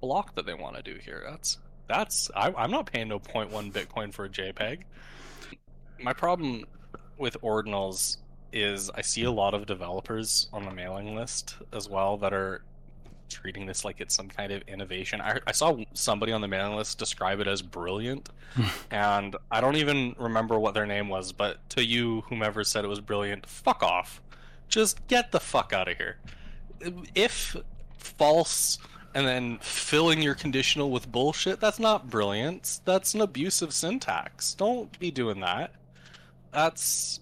[0.00, 1.24] block that they want to do here.
[1.28, 4.82] That's that's I, I'm not paying no 0.1 Bitcoin for a JPEG.
[6.00, 6.64] My problem
[7.18, 8.18] with ordinals
[8.52, 12.62] is I see a lot of developers on the mailing list as well that are
[13.30, 15.20] treating this like it's some kind of innovation.
[15.20, 18.28] I, I saw somebody on the mailing list describe it as brilliant,
[18.90, 21.32] and I don't even remember what their name was.
[21.32, 24.20] But to you, whomever said it was brilliant, fuck off.
[24.68, 26.18] Just get the fuck out of here.
[27.14, 27.56] If
[27.98, 28.78] false
[29.14, 32.80] and then filling your conditional with bullshit, that's not brilliant.
[32.84, 34.54] That's an abuse of syntax.
[34.54, 35.72] Don't be doing that.
[36.52, 37.20] That's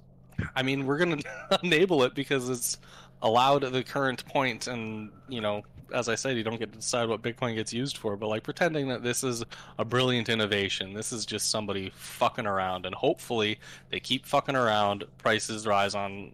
[0.55, 1.19] I mean, we're going
[1.51, 2.79] to enable it because it's
[3.23, 6.79] allowed at the current point and, you know, as I said, you don't get to
[6.79, 9.45] decide what Bitcoin gets used for, but like pretending that this is
[9.79, 13.59] a brilliant innovation, this is just somebody fucking around and hopefully
[13.91, 16.33] they keep fucking around, prices rise on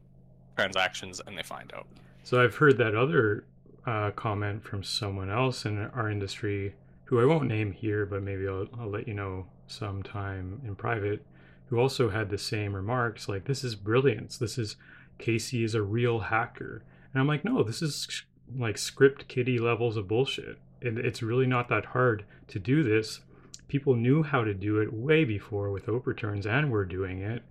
[0.57, 1.87] transactions and they find out.
[2.23, 3.45] So I've heard that other
[3.87, 8.49] uh, comment from someone else in our industry, who I won't name here, but maybe
[8.49, 11.25] I'll, I'll let you know sometime in private,
[11.67, 14.39] who also had the same remarks like, this is brilliance.
[14.39, 14.77] This is
[15.19, 16.83] Casey is a real hacker.
[17.13, 18.23] And I'm like, no, this is
[18.57, 20.59] like script kiddie levels of bullshit.
[20.83, 23.21] And it's really not that hard to do this.
[23.69, 27.43] People knew how to do it way before with OP returns and were doing it.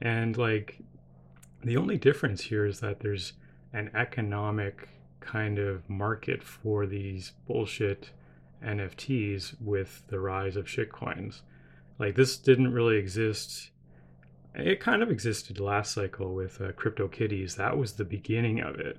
[0.00, 0.78] And like
[1.62, 3.34] the only difference here is that there's
[3.72, 4.88] an economic
[5.20, 8.10] kind of market for these bullshit
[8.64, 11.42] NFTs with the rise of shitcoins.
[11.98, 13.70] Like this didn't really exist.
[14.54, 17.56] It kind of existed last cycle with uh, CryptoKitties.
[17.56, 18.98] That was the beginning of it.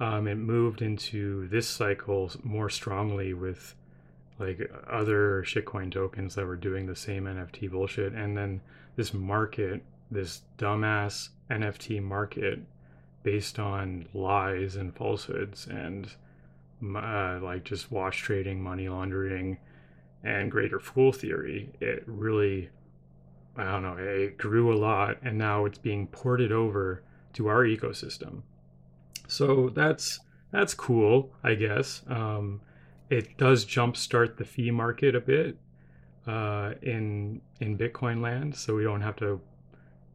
[0.00, 3.74] Um, it moved into this cycle more strongly with
[4.38, 8.62] like other shitcoin tokens that were doing the same NFT bullshit, and then
[8.96, 12.60] this market, this dumbass NFT market,
[13.22, 16.10] based on lies and falsehoods and
[16.96, 19.58] uh, like just wash trading, money laundering,
[20.24, 21.68] and greater fool theory.
[21.80, 22.70] It really,
[23.56, 27.02] I don't know, it grew a lot, and now it's being ported over
[27.34, 28.42] to our ecosystem.
[29.30, 32.02] So that's that's cool, I guess.
[32.08, 32.60] Um,
[33.08, 35.56] it does jumpstart the fee market a bit
[36.26, 39.40] uh, in in Bitcoin land, so we don't have to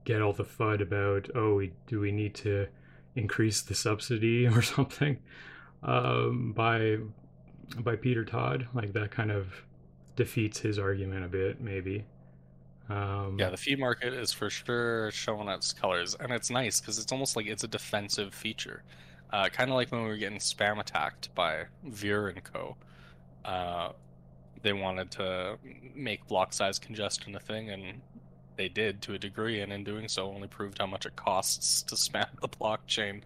[0.04, 2.68] get all the fud about oh, we, do we need to
[3.16, 5.18] increase the subsidy or something
[5.84, 6.98] um, by
[7.80, 8.68] by Peter Todd.
[8.74, 9.64] Like that kind of
[10.16, 12.06] defeats his argument a bit, maybe.
[12.90, 17.00] Um, Yeah, the fee market is for sure showing its colors, and it's nice because
[17.00, 18.84] it's almost like it's a defensive feature,
[19.32, 22.78] uh, kind of like when we were getting spam attacked by Ver and Co.
[23.46, 23.94] Uh,
[24.62, 25.60] they wanted to
[25.96, 28.02] make block size congestion a thing, and
[28.58, 31.84] they did to a degree, and in doing so, only proved how much it costs
[31.90, 33.22] to spam the blockchain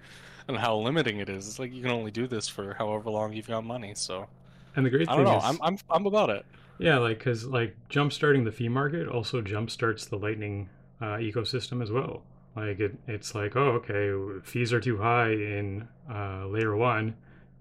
[0.47, 1.47] and how limiting it is.
[1.47, 3.93] It's like you can only do this for however long you've got money.
[3.95, 4.29] So
[4.75, 5.37] and the great I thing don't know.
[5.37, 6.45] is, I'm I'm I'm about it.
[6.79, 10.69] Yeah, like because like jump starting the fee market also jump starts the Lightning
[11.01, 12.23] uh, ecosystem as well.
[12.55, 17.15] Like it, it's like oh okay, fees are too high in uh, layer one.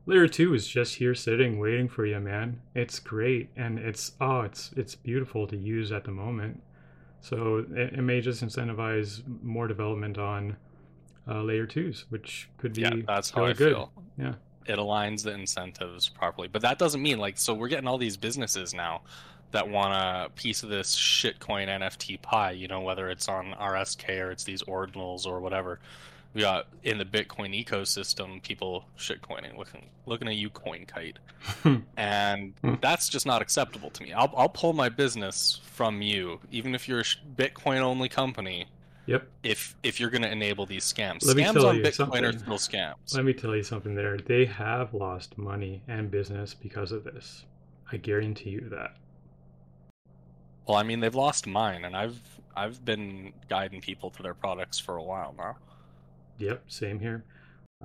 [0.06, 2.60] Layer two is just here sitting waiting for you, man.
[2.74, 6.62] It's great and it's oh it's it's beautiful to use at the moment.
[7.20, 10.56] So it, it may just incentivize more development on
[11.28, 13.72] uh, layer twos, which could be Yeah, that's how I good.
[13.72, 13.92] feel.
[14.16, 14.34] Yeah.
[14.68, 16.48] It aligns the incentives properly.
[16.48, 19.00] But that doesn't mean like so we're getting all these businesses now
[19.50, 22.52] that want a piece of this shitcoin NFT pie.
[22.52, 25.80] You know, whether it's on RSK or it's these ordinals or whatever.
[26.34, 31.16] We got in the Bitcoin ecosystem people shitcoining, looking looking at you, Coinkite,
[31.96, 32.52] and
[32.82, 34.12] that's just not acceptable to me.
[34.12, 37.04] I'll I'll pull my business from you, even if you're a
[37.36, 38.66] Bitcoin only company
[39.08, 39.26] Yep.
[39.42, 41.24] if if you're going to enable these scams.
[41.24, 42.38] Let me scams tell on you Bitcoin are something.
[42.38, 43.14] still scams.
[43.14, 44.18] Let me tell you something there.
[44.18, 47.44] They have lost money and business because of this.
[47.90, 48.96] I guarantee you that.
[50.66, 52.20] Well, I mean, they've lost mine, and I've
[52.54, 55.56] I've been guiding people to their products for a while now.
[56.38, 57.24] Yep, same here.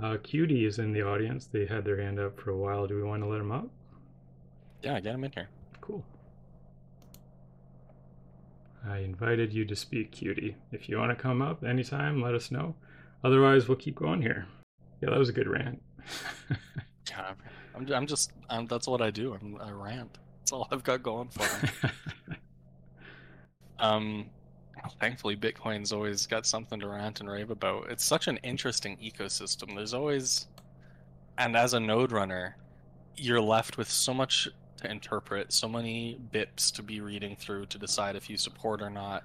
[0.01, 1.45] Uh, Cutie is in the audience.
[1.45, 2.85] They had their hand up for a while.
[2.87, 3.69] Do we want to let them up?
[4.81, 5.49] Yeah, get them in here.
[5.79, 6.03] Cool.
[8.87, 10.55] I invited you to speak, Cutie.
[10.71, 12.75] If you want to come up anytime, let us know.
[13.23, 14.45] Otherwise, we'll keep going here.
[15.01, 15.81] Yeah, that was a good rant.
[17.09, 17.33] Yeah,
[17.75, 19.33] I'm I'm just I'm, that's what I do.
[19.33, 20.17] I'm, I rant.
[20.39, 21.89] That's all I've got going for me.
[23.79, 24.29] um,
[24.99, 27.89] thankfully, Bitcoin's always got something to rant and rave about.
[27.89, 29.75] It's such an interesting ecosystem.
[29.75, 30.47] There's always,
[31.37, 32.57] and as a node runner,
[33.15, 34.47] you're left with so much
[34.83, 38.89] to interpret, so many bips to be reading through to decide if you support or
[38.89, 39.23] not,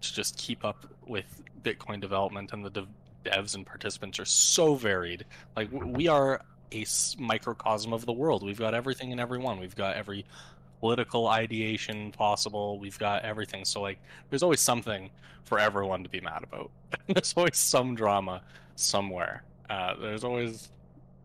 [0.00, 2.88] to just keep up with Bitcoin development and the dev-
[3.24, 5.24] devs and participants are so varied.
[5.56, 6.40] Like we are
[6.72, 6.86] a
[7.18, 8.42] microcosm of the world.
[8.42, 9.58] We've got everything and everyone.
[9.58, 10.24] We've got every
[10.80, 12.78] political ideation possible.
[12.78, 13.64] We've got everything.
[13.64, 13.98] So like,
[14.30, 15.10] there's always something
[15.44, 16.70] for everyone to be mad about.
[17.06, 18.42] there's always some drama
[18.76, 19.42] somewhere.
[19.68, 20.68] Uh, there's always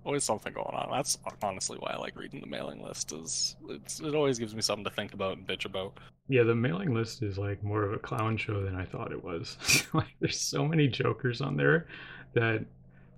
[0.05, 0.89] always something going on.
[0.91, 3.13] That's honestly why I like reading the mailing list.
[3.13, 5.97] Is it always gives me something to think about and bitch about.
[6.27, 9.23] yeah, the mailing list is like more of a clown show than I thought it
[9.23, 9.57] was.
[9.93, 11.87] like, there's so many jokers on there
[12.33, 12.65] that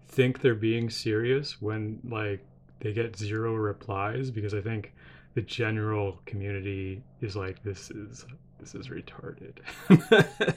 [0.07, 2.45] think they're being serious when like
[2.79, 4.93] they get zero replies because I think
[5.33, 8.25] the general community is like this is
[8.59, 9.57] this is retarded.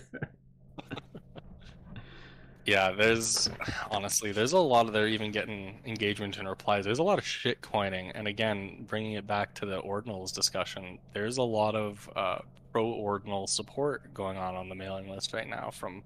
[2.69, 3.49] Yeah, there's
[3.91, 6.85] honestly there's a lot of they're even getting engagement and replies.
[6.85, 10.99] There's a lot of shit coining, and again, bringing it back to the ordinals discussion,
[11.15, 15.49] there's a lot of uh, pro ordinal support going on on the mailing list right
[15.49, 16.03] now from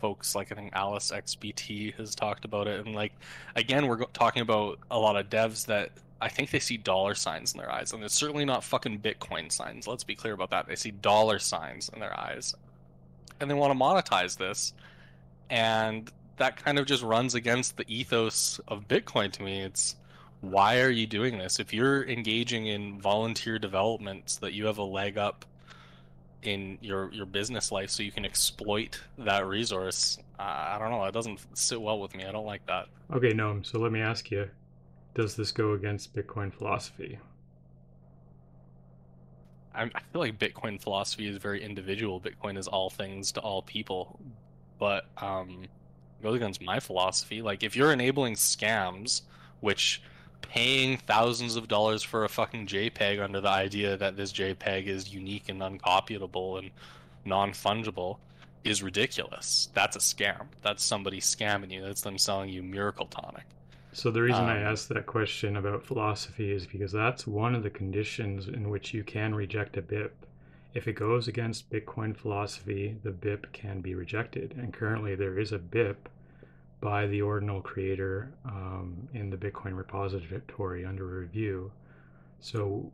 [0.00, 3.12] folks like I think Alice XBT has talked about it, and like
[3.54, 5.90] again, we're talking about a lot of devs that
[6.22, 9.52] I think they see dollar signs in their eyes, and it's certainly not fucking Bitcoin
[9.52, 9.86] signs.
[9.86, 10.66] Let's be clear about that.
[10.66, 12.54] They see dollar signs in their eyes,
[13.42, 14.72] and they want to monetize this
[15.52, 19.60] and that kind of just runs against the ethos of Bitcoin to me.
[19.60, 19.96] It's
[20.40, 21.60] why are you doing this?
[21.60, 25.44] If you're engaging in volunteer development so that you have a leg up
[26.42, 31.04] in your your business life so you can exploit that resource, uh, I don't know.
[31.04, 32.24] It doesn't sit well with me.
[32.24, 32.88] I don't like that.
[33.12, 34.48] okay, Gnome, so let me ask you,
[35.14, 37.18] does this go against Bitcoin philosophy?
[39.74, 42.20] I, I feel like Bitcoin philosophy is very individual.
[42.20, 44.18] Bitcoin is all things to all people,
[44.82, 45.66] but um,
[46.24, 47.40] goes against my philosophy.
[47.40, 49.22] Like if you're enabling scams,
[49.60, 50.02] which
[50.40, 55.14] paying thousands of dollars for a fucking JPEG under the idea that this JPEG is
[55.14, 56.72] unique and uncopyable and
[57.24, 58.16] non-fungible
[58.64, 59.68] is ridiculous.
[59.72, 60.46] That's a scam.
[60.62, 61.80] That's somebody scamming you.
[61.80, 63.44] That's them selling you Miracle Tonic.
[63.92, 67.62] So the reason I Um, asked that question about philosophy is because that's one of
[67.62, 70.10] the conditions in which you can reject a BIP.
[70.74, 74.54] If it goes against Bitcoin philosophy, the BIP can be rejected.
[74.56, 75.96] And currently, there is a BIP
[76.80, 81.70] by the ordinal creator um, in the Bitcoin repository under review.
[82.40, 82.90] So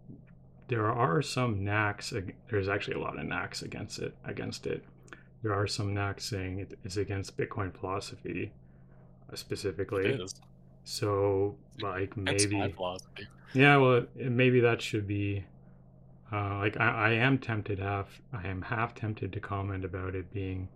[0.69, 2.33] there are some NACKs.
[2.51, 4.15] There's actually a lot of NACKs against it.
[4.25, 4.85] Against it,
[5.43, 8.53] there are some NACKs saying it is against Bitcoin philosophy
[9.33, 10.21] uh, specifically.
[10.85, 13.29] So, like That's my maybe, philosophy.
[13.55, 15.45] yeah, well, maybe that should be.
[16.31, 18.21] Uh, like I, I am tempted half.
[18.33, 20.69] I am half tempted to comment about it being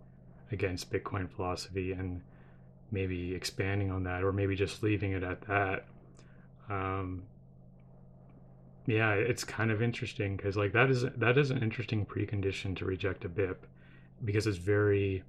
[0.51, 2.21] against Bitcoin philosophy and
[2.91, 5.85] maybe expanding on that, or maybe just leaving it at that.
[6.69, 7.23] Um,
[8.85, 12.85] yeah, it's kind of interesting because like that is that is an interesting precondition to
[12.85, 13.57] reject a BIP
[14.25, 15.23] because it's very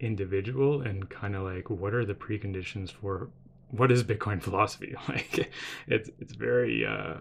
[0.00, 3.28] individual and kind of like what are the preconditions for
[3.70, 4.94] what is Bitcoin philosophy?
[5.08, 5.52] Like
[5.86, 7.18] it's it's very uh,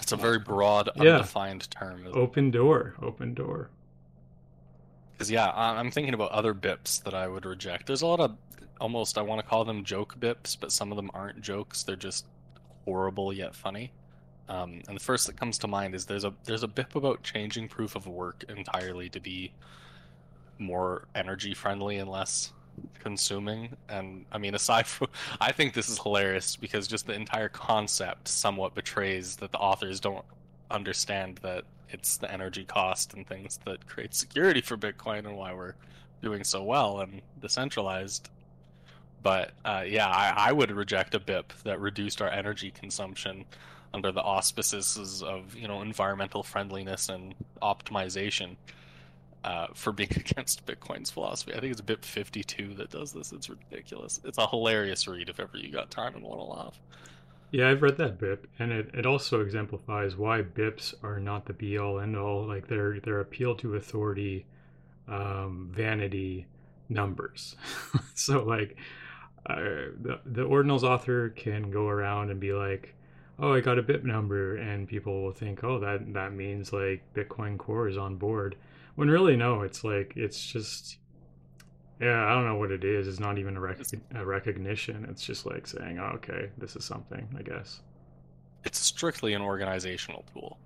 [0.00, 1.16] It's a very broad, Yeah.
[1.16, 2.06] undefined term.
[2.12, 3.70] open door, open door.
[5.12, 7.86] Because yeah, I'm thinking about other bips that I would reject.
[7.86, 8.36] There's a lot of
[8.80, 11.82] almost I want to call them joke bips, but some of them aren't jokes.
[11.82, 12.24] They're just
[12.86, 13.92] horrible yet funny.
[14.48, 17.22] Um, and the first that comes to mind is there's a there's a bip about
[17.22, 19.52] changing proof of work entirely to be
[20.58, 22.52] more energy friendly and less
[22.98, 23.76] consuming.
[23.88, 25.08] And I mean, aside from,
[25.40, 30.00] I think this is hilarious because just the entire concept somewhat betrays that the authors
[30.00, 30.24] don't
[30.70, 35.52] understand that it's the energy cost and things that create security for Bitcoin and why
[35.52, 35.74] we're
[36.22, 38.30] doing so well and decentralized.
[39.22, 43.44] But uh, yeah, I, I would reject a BIP that reduced our energy consumption
[43.92, 48.56] under the auspices of you know environmental friendliness and optimization
[49.44, 51.54] uh, for being against Bitcoin's philosophy.
[51.54, 53.32] I think it's BIP 52 that does this.
[53.32, 54.20] It's ridiculous.
[54.24, 56.80] It's a hilarious read if ever you got time and want to laugh.
[57.52, 61.52] Yeah, I've read that BIP, and it, it also exemplifies why BIPs are not the
[61.52, 62.46] be all end all.
[62.46, 64.46] Like they're they're appeal to authority,
[65.08, 66.46] um, vanity
[66.88, 67.56] numbers.
[68.14, 68.76] so like,
[69.46, 69.56] uh,
[70.00, 72.94] the the ordinals author can go around and be like,
[73.40, 77.02] "Oh, I got a BIP number," and people will think, "Oh, that that means like
[77.14, 78.54] Bitcoin Core is on board."
[79.00, 80.98] When really, no, it's like it's just
[82.02, 83.08] yeah, I don't know what it is.
[83.08, 83.78] It's not even a, rec-
[84.14, 85.06] a recognition.
[85.08, 87.80] It's just like saying, oh, "Okay, this is something." I guess
[88.62, 90.58] it's strictly an organizational tool.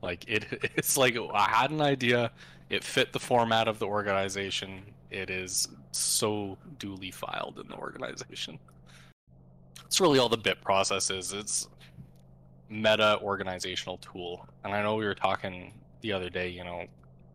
[0.00, 2.30] Like it, it's like I had an idea.
[2.70, 4.80] It fit the format of the organization.
[5.10, 8.58] It is so duly filed in the organization.
[9.84, 11.34] It's really all the BIP process is.
[11.34, 11.68] It's
[12.70, 14.48] meta organizational tool.
[14.64, 16.48] And I know we were talking the other day.
[16.48, 16.86] You know,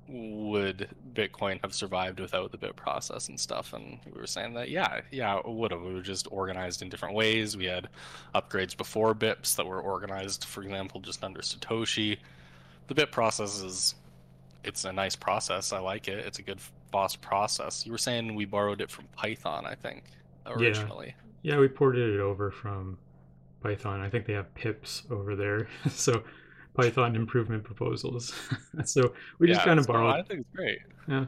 [0.09, 3.73] would Bitcoin have survived without the BIP process and stuff?
[3.73, 5.81] And we were saying that, yeah, yeah, it would have.
[5.81, 7.55] We were just organized in different ways.
[7.55, 7.89] We had
[8.33, 12.17] upgrades before BIPs that were organized, for example, just under Satoshi.
[12.87, 13.95] The BIP process is,
[14.63, 15.71] it's a nice process.
[15.71, 16.19] I like it.
[16.19, 16.59] It's a good
[16.91, 17.85] boss process.
[17.85, 20.03] You were saying we borrowed it from Python, I think,
[20.47, 21.15] originally.
[21.43, 22.97] Yeah, yeah we ported it over from
[23.61, 24.01] Python.
[24.01, 25.67] I think they have pips over there.
[25.91, 26.23] so
[26.79, 28.33] Python improvement proposals.
[28.85, 30.15] so we just kind of borrowed.
[30.15, 30.79] I think it's great.
[31.07, 31.25] Yeah,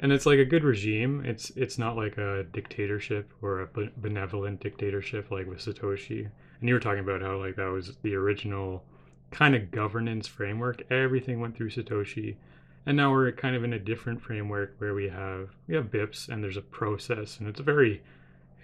[0.00, 1.24] and it's like a good regime.
[1.24, 6.28] It's it's not like a dictatorship or a benevolent dictatorship like with Satoshi.
[6.60, 8.84] And you were talking about how like that was the original
[9.30, 10.82] kind of governance framework.
[10.90, 12.36] Everything went through Satoshi,
[12.86, 16.28] and now we're kind of in a different framework where we have we have BIPs
[16.28, 18.02] and there's a process, and it's a very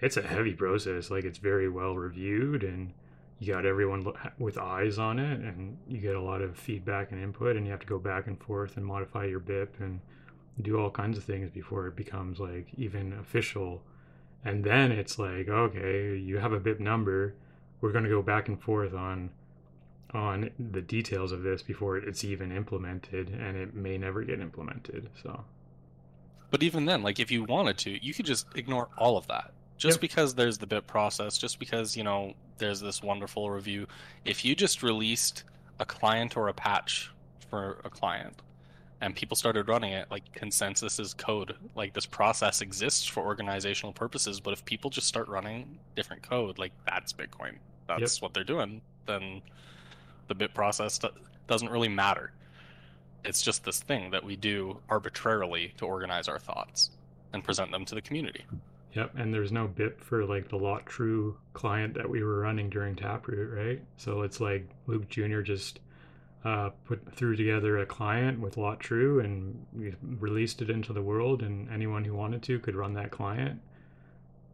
[0.01, 1.11] it's a heavy process.
[1.11, 2.93] Like it's very well reviewed and
[3.41, 4.05] you got everyone
[4.37, 7.71] with eyes on it and you get a lot of feedback and input and you
[7.71, 9.99] have to go back and forth and modify your bip and
[10.61, 13.81] do all kinds of things before it becomes like even official.
[14.45, 17.33] And then it's like okay you have a bip number.
[17.81, 19.31] We're going to go back and forth on
[20.13, 25.09] on the details of this before it's even implemented and it may never get implemented
[25.23, 25.45] so.
[26.51, 29.51] But even then like if you wanted to you could just ignore all of that
[29.81, 30.01] just yep.
[30.01, 33.87] because there's the BIP process, just because, you know, there's this wonderful review,
[34.25, 35.43] if you just released
[35.79, 37.11] a client or a patch
[37.49, 38.39] for a client
[39.01, 41.55] and people started running it, like consensus is code.
[41.75, 46.59] Like this process exists for organizational purposes, but if people just start running different code,
[46.59, 47.55] like that's Bitcoin.
[47.87, 48.21] That's yep.
[48.21, 48.81] what they're doing.
[49.07, 49.41] Then
[50.27, 50.99] the BIP process
[51.47, 52.33] doesn't really matter.
[53.25, 56.91] It's just this thing that we do arbitrarily to organize our thoughts
[57.33, 58.45] and present them to the community.
[58.93, 62.69] Yep, and there's no BIP for like the lot true client that we were running
[62.69, 63.81] during Taproot, right?
[63.97, 65.41] So it's like Luke Jr.
[65.41, 65.79] just
[66.43, 71.01] uh, put threw together a client with lot true, and we released it into the
[71.01, 73.61] world, and anyone who wanted to could run that client.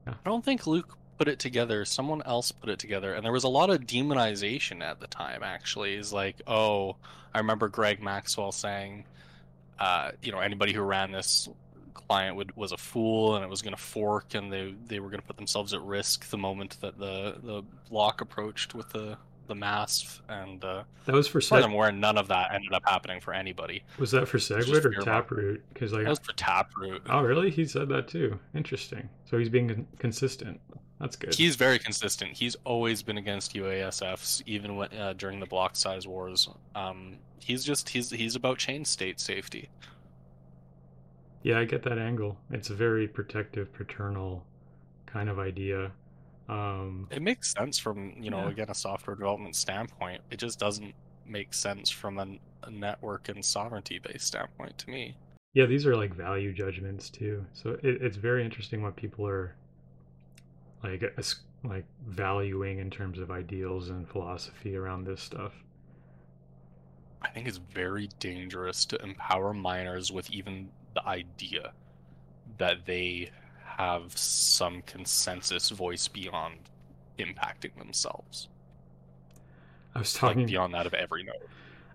[0.06, 0.14] Yeah.
[0.24, 1.84] I don't think Luke put it together.
[1.84, 5.42] Someone else put it together, and there was a lot of demonization at the time.
[5.42, 6.96] Actually, is like, oh,
[7.34, 9.06] I remember Greg Maxwell saying,
[9.80, 11.50] uh, you know, anybody who ran this
[11.98, 15.10] client would, was a fool and it was going to fork and they they were
[15.10, 19.18] going to put themselves at risk the moment that the the block approached with the
[19.48, 23.22] the MASF and uh, that was for Seg- where none of that ended up happening
[23.22, 23.84] for anybody.
[23.98, 25.64] Was that for SegWit or Taproot?
[25.74, 27.02] Because like that was for Taproot.
[27.10, 27.50] Oh, really?
[27.50, 28.38] He said that too.
[28.54, 29.10] Interesting.
[29.26, 30.60] So he's being consistent.
[31.00, 31.34] That's good.
[31.34, 32.32] He's very consistent.
[32.34, 36.50] He's always been against UASFs, even when, uh, during the block size wars.
[36.76, 39.70] Um, he's just he's he's about chain state safety.
[41.44, 42.38] Yeah, I get that angle.
[42.52, 44.44] It's a very protective, paternal
[45.06, 45.92] kind of idea.
[46.50, 48.50] Um, it makes sense from you know yeah.
[48.50, 50.22] again a software development standpoint.
[50.32, 50.94] It just doesn't
[51.26, 52.28] make sense from a,
[52.64, 55.16] a network and sovereignty based standpoint to me.
[55.54, 57.46] Yeah, these are like value judgments too.
[57.54, 59.56] So it, it's very interesting what people are
[60.84, 61.04] like
[61.64, 65.54] like valuing in terms of ideals and philosophy around this stuff.
[67.22, 71.74] I think it's very dangerous to empower miners with even the idea
[72.58, 73.30] that they
[73.62, 76.56] have some consensus voice beyond
[77.20, 78.48] impacting themselves.
[79.94, 81.36] I was talking like beyond that of every node.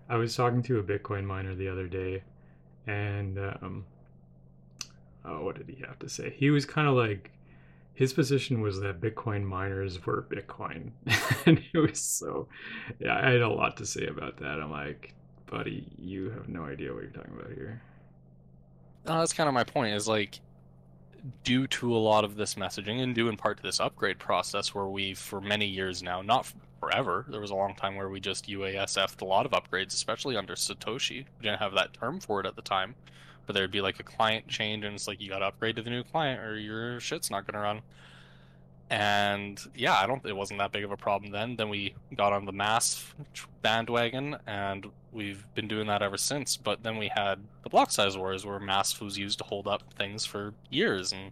[0.07, 2.23] I was talking to a Bitcoin miner the other day,
[2.87, 3.85] and um,
[5.25, 6.33] oh, what did he have to say?
[6.37, 7.31] He was kind of like
[7.93, 10.91] his position was that Bitcoin miners were Bitcoin,
[11.45, 12.47] and it was so.
[12.99, 14.61] Yeah, I had a lot to say about that.
[14.61, 15.13] I'm like,
[15.47, 17.81] buddy, you have no idea what you're talking about here.
[19.05, 19.93] Uh, that's kind of my point.
[19.93, 20.39] Is like,
[21.43, 24.73] due to a lot of this messaging, and due in part to this upgrade process,
[24.73, 28.19] where we, for many years now, not forever, there was a long time where we
[28.19, 31.25] just UASF'd a lot of upgrades, especially under Satoshi.
[31.39, 32.95] We didn't have that term for it at the time,
[33.45, 35.81] but there'd be like a client change, and it's like you got to upgrade to
[35.81, 37.81] the new client, or your shit's not going to run.
[38.89, 40.23] And yeah, I don't.
[40.25, 41.55] It wasn't that big of a problem then.
[41.55, 43.13] Then we got on the MASF
[43.61, 46.57] bandwagon, and we've been doing that ever since.
[46.57, 49.81] But then we had the block size wars, where MASF was used to hold up
[49.97, 51.31] things for years, and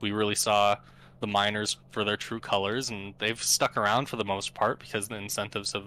[0.00, 0.76] we really saw
[1.20, 5.06] the miners for their true colors, and they've stuck around for the most part because
[5.06, 5.84] the incentives have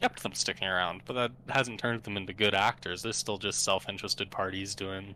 [0.00, 1.00] kept them sticking around.
[1.06, 3.02] But that hasn't turned them into good actors.
[3.02, 5.14] They're still just self-interested parties doing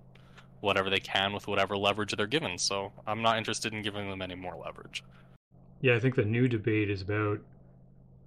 [0.61, 2.59] whatever they can with whatever leverage they're given.
[2.59, 5.05] So I'm not interested in giving them any more leverage.
[5.81, 7.41] Yeah, I think the new debate is about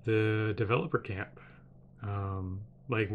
[0.06, 1.40] the developer camp.
[2.02, 3.10] Um, like,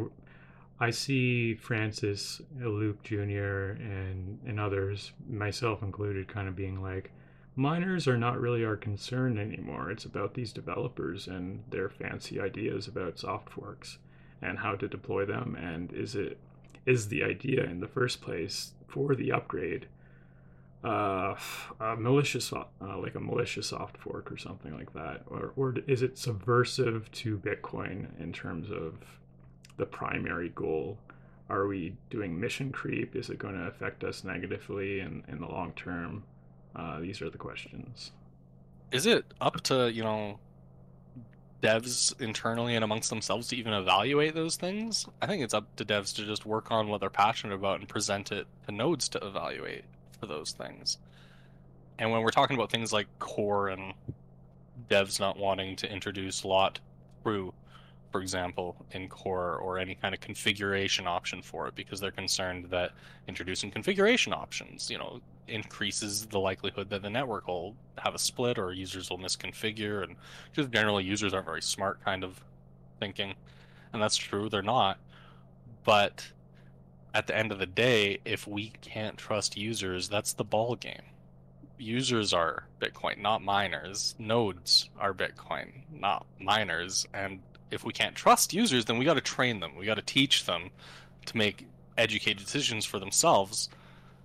[0.79, 7.13] I see Francis, Luke Jr., and and others, myself included, kind of being like,
[7.57, 9.91] miners are not really our concern anymore.
[9.91, 13.99] It's about these developers and their fancy ideas about soft forks
[14.43, 15.57] and how to deploy them.
[15.59, 16.39] And is it
[16.85, 19.87] is the idea in the first place for the upgrade
[20.85, 21.35] uh,
[21.81, 26.03] a malicious uh, like a malicious soft fork or something like that or, or is
[26.03, 28.95] it subversive to bitcoin in terms of
[29.77, 30.99] the primary goal?
[31.49, 33.15] Are we doing mission creep?
[33.15, 36.25] Is it going to affect us negatively in, in the long term?
[36.75, 38.13] Uh, these are the questions.
[38.93, 40.39] Is it up to you know
[41.63, 45.07] devs internally and amongst themselves to even evaluate those things.
[45.23, 47.89] I think it's up to devs to just work on what they're passionate about and
[47.89, 49.85] present it to nodes to evaluate
[50.21, 50.99] for those things.
[51.99, 53.95] And when we're talking about things like core and
[54.91, 56.79] devs not wanting to introduce lot
[57.23, 57.53] true
[58.17, 62.65] for example, in core or any kind of configuration option for it because they're concerned
[62.71, 62.93] that
[63.29, 68.59] introducing configuration options, you know, increases the likelihood that the network will have a split
[68.59, 70.17] or users will misconfigure and
[70.53, 72.41] just generally users aren't very smart kind of
[72.99, 73.35] thinking.
[73.93, 74.99] And that's true, they're not.
[75.85, 76.33] But
[77.15, 81.03] at the end of the day, if we can't trust users, that's the ball game.
[81.79, 84.15] Users are Bitcoin, not miners.
[84.19, 87.07] Nodes are Bitcoin, not miners.
[87.15, 87.41] And
[87.71, 89.77] if we can't trust users, then we got to train them.
[89.77, 90.71] We got to teach them
[91.27, 91.67] to make
[91.97, 93.69] educated decisions for themselves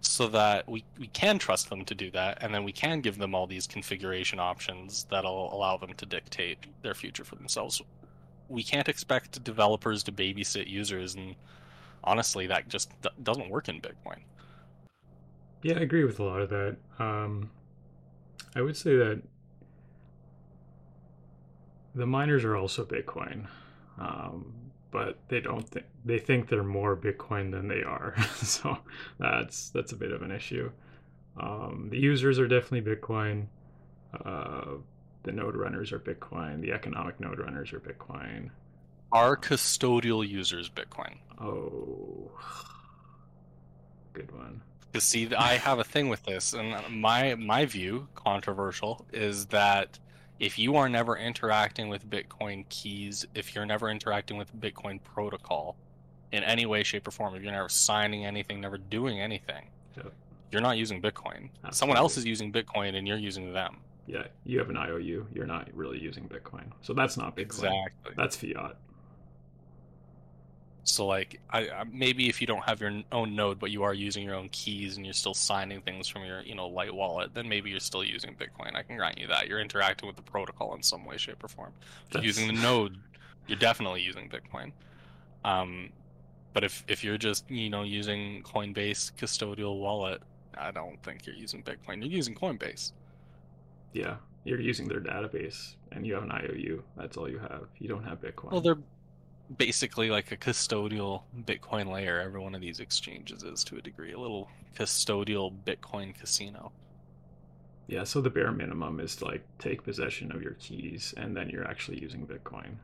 [0.02, 3.18] so that we, we can trust them to do that and then we can give
[3.18, 7.82] them all these configuration options that'll allow them to dictate their future for themselves.
[8.50, 11.36] We can't expect developers to babysit users and
[12.04, 12.92] honestly that just
[13.24, 14.20] doesn't work in bitcoin.
[15.62, 16.78] Yeah i agree with a lot of that.
[17.00, 17.52] Um,
[18.56, 19.22] i would say that
[21.96, 23.48] the miners are also Bitcoin,
[24.00, 24.54] um,
[24.92, 28.16] but they don't think they think they're more Bitcoin than they are.
[28.36, 28.78] so
[29.18, 30.72] that's that's a bit of an issue.
[31.40, 33.48] Um, the users are definitely Bitcoin.
[34.26, 34.76] Uh,
[35.24, 36.62] the node runners are Bitcoin.
[36.62, 38.50] The economic node runners are Bitcoin.
[39.12, 41.18] Are custodial users Bitcoin?
[41.40, 42.32] Oh,
[44.14, 44.62] good one.
[44.92, 50.00] Because see, I have a thing with this, and my my view, controversial, is that
[50.42, 55.78] if you are never interacting with Bitcoin keys, if you're never interacting with Bitcoin protocol
[56.32, 59.68] in any way, shape, or form, if you're never signing anything, never doing anything,
[60.52, 61.50] you're not using Bitcoin.
[61.64, 61.72] Absolutely.
[61.74, 63.78] Someone else is using Bitcoin and you're using them.
[64.08, 65.28] Yeah, you have an IOU.
[65.32, 66.72] You're not really using Bitcoin.
[66.82, 67.42] So that's not Bitcoin.
[67.42, 68.14] Exactly.
[68.18, 68.78] That's fiat.
[70.84, 74.24] So like, I, maybe if you don't have your own node, but you are using
[74.24, 77.48] your own keys and you're still signing things from your you know light wallet, then
[77.48, 78.76] maybe you're still using Bitcoin.
[78.76, 81.48] I can grant you that you're interacting with the protocol in some way, shape, or
[81.48, 81.74] form.
[82.08, 82.98] If you're using the node,
[83.48, 84.72] you're definitely using Bitcoin.
[85.46, 85.90] Um,
[86.54, 90.22] but if if you're just you know using Coinbase custodial wallet,
[90.58, 91.98] I don't think you're using Bitcoin.
[91.98, 92.94] You're using Coinbase.
[93.94, 94.16] Yeah,
[94.46, 96.84] you're using their database, and you have an IOU.
[96.98, 97.68] That's all you have.
[97.78, 98.52] You don't have Bitcoin.
[98.52, 98.78] Well, they're
[99.58, 102.20] basically like a custodial Bitcoin layer.
[102.20, 106.72] Every one of these exchanges is to a degree a little custodial Bitcoin casino.
[107.88, 111.50] Yeah, so the bare minimum is to like take possession of your keys, and then
[111.50, 112.76] you're actually using Bitcoin.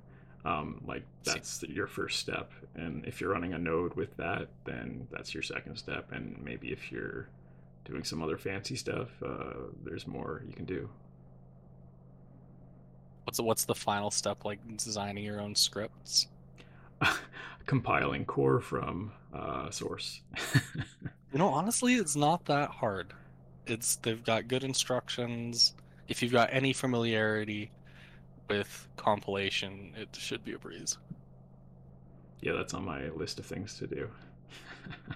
[0.44, 4.48] Um, like that's the, your first step, and if you're running a node with that,
[4.66, 6.12] then that's your second step.
[6.12, 7.30] And maybe if you're
[7.86, 9.54] doing some other fancy stuff, uh,
[9.84, 10.90] there's more you can do.
[13.24, 16.28] What's the, what's the final step like designing your own scripts?
[17.66, 20.22] compiling core from uh, source.
[21.32, 23.14] you know, honestly, it's not that hard.
[23.66, 25.76] It's they've got good instructions.
[26.08, 27.72] If you've got any familiarity
[28.50, 30.98] with compilation, it should be a breeze.
[32.42, 34.10] Yeah, that's on my list of things to do.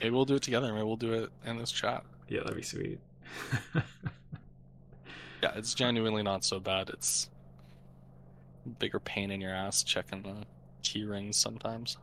[0.00, 0.72] Maybe we'll do it together.
[0.72, 2.04] Maybe we'll do it in this chat.
[2.28, 3.00] Yeah, that'd be sweet.
[5.42, 6.90] yeah, it's genuinely not so bad.
[6.90, 7.30] It's
[8.78, 10.34] bigger pain in your ass checking the
[10.86, 11.96] key rings sometimes.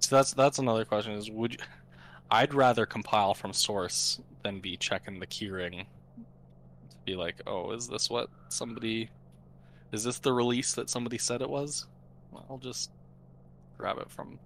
[0.00, 1.58] So that's that's another question is would you,
[2.30, 7.88] I'd rather compile from source than be checking the keyring to be like, oh, is
[7.88, 9.10] this what somebody
[9.92, 11.86] is this the release that somebody said it was?
[12.32, 12.90] Well, I'll just
[13.78, 14.38] grab it from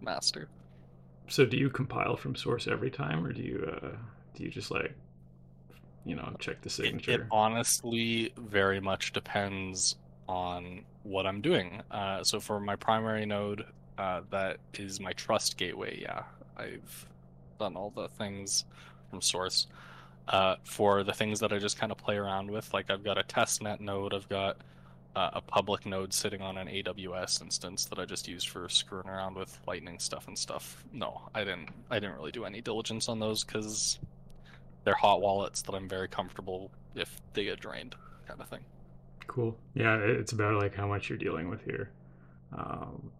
[0.00, 0.48] master.
[1.28, 3.96] So do you compile from source every time or do you uh
[4.34, 4.94] do you just like
[6.04, 7.10] you know, check the signature?
[7.12, 9.96] It, it honestly very much depends
[10.28, 11.82] on what I'm doing.
[11.90, 13.64] Uh, so for my primary node,
[13.96, 15.98] uh, that is my trust gateway.
[16.00, 16.22] Yeah,
[16.56, 17.06] I've
[17.58, 18.64] done all the things
[19.10, 19.66] from source.
[20.28, 23.16] Uh, for the things that I just kind of play around with, like I've got
[23.16, 24.58] a testnet node, I've got
[25.16, 29.08] uh, a public node sitting on an AWS instance that I just use for screwing
[29.08, 30.84] around with Lightning stuff and stuff.
[30.92, 31.70] No, I didn't.
[31.90, 33.98] I didn't really do any diligence on those because
[34.84, 37.94] they're hot wallets that I'm very comfortable if they get drained,
[38.26, 38.60] kind of thing.
[39.28, 39.56] Cool.
[39.74, 41.90] Yeah, it's about like how much you're dealing with here.
[42.52, 43.12] Um,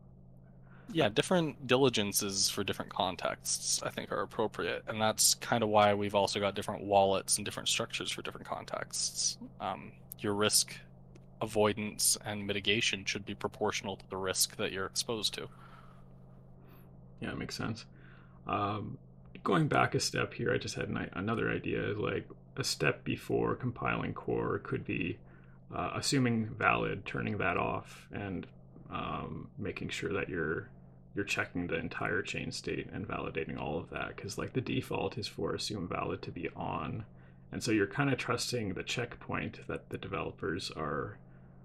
[0.90, 5.94] yeah, different diligences for different contexts, I think, are appropriate, and that's kind of why
[5.94, 9.36] we've also got different wallets and different structures for different contexts.
[9.60, 10.74] Um, your risk
[11.40, 15.48] avoidance and mitigation should be proportional to the risk that you're exposed to.
[17.20, 17.84] Yeah, it makes sense.
[18.46, 18.96] Um,
[19.44, 21.92] going back a step here, I just had an, another idea.
[21.92, 25.18] Like a step before compiling core could be
[25.74, 28.46] uh, assuming valid, turning that off, and
[28.90, 30.68] um, making sure that you're
[31.14, 34.14] you're checking the entire chain state and validating all of that.
[34.14, 37.04] Because like the default is for assume valid to be on,
[37.52, 41.18] and so you're kind of trusting the checkpoint that the developers are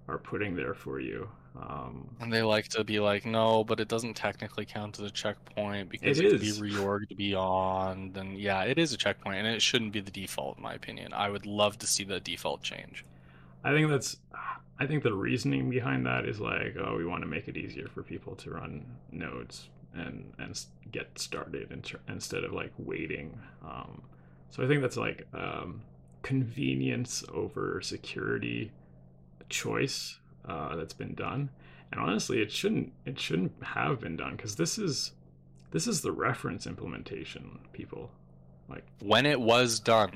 [0.08, 1.30] are putting there for you.
[1.56, 5.12] Um, and they like to be like, no, but it doesn't technically count as a
[5.12, 8.18] checkpoint because it, it could be reorged beyond.
[8.18, 11.14] And yeah, it is a checkpoint, and it shouldn't be the default, in my opinion.
[11.14, 13.06] I would love to see the default change.
[13.64, 14.18] I think that's.
[14.80, 17.88] I think the reasoning behind that is like, oh, we want to make it easier
[17.88, 20.60] for people to run nodes and and
[20.92, 21.72] get started
[22.08, 23.38] instead of like waiting.
[23.64, 24.02] Um,
[24.50, 25.82] so I think that's like um,
[26.22, 28.72] convenience over security
[29.50, 31.50] choice uh, that's been done.
[31.92, 35.12] And honestly, it shouldn't it shouldn't have been done because this is
[35.72, 37.60] this is the reference implementation.
[37.72, 38.10] People
[38.68, 40.12] like when it was done,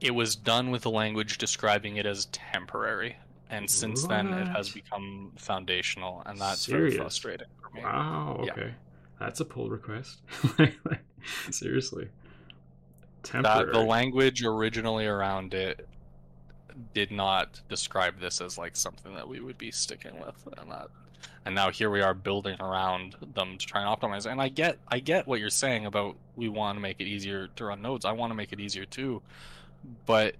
[0.00, 3.16] it was done with the language describing it as temporary.
[3.50, 4.10] And since what?
[4.10, 6.94] then, it has become foundational, and that's Serious?
[6.94, 7.82] very frustrating for me.
[7.82, 8.36] Wow.
[8.42, 8.70] Okay, yeah.
[9.18, 10.20] that's a pull request.
[11.50, 12.08] Seriously,
[13.24, 13.66] temporary.
[13.66, 15.88] That, the language originally around it
[16.94, 20.88] did not describe this as like something that we would be sticking with and that
[21.44, 24.78] and now here we are building around them to try and optimize and i get
[24.88, 28.04] i get what you're saying about we want to make it easier to run nodes
[28.04, 29.20] i want to make it easier too
[30.06, 30.34] but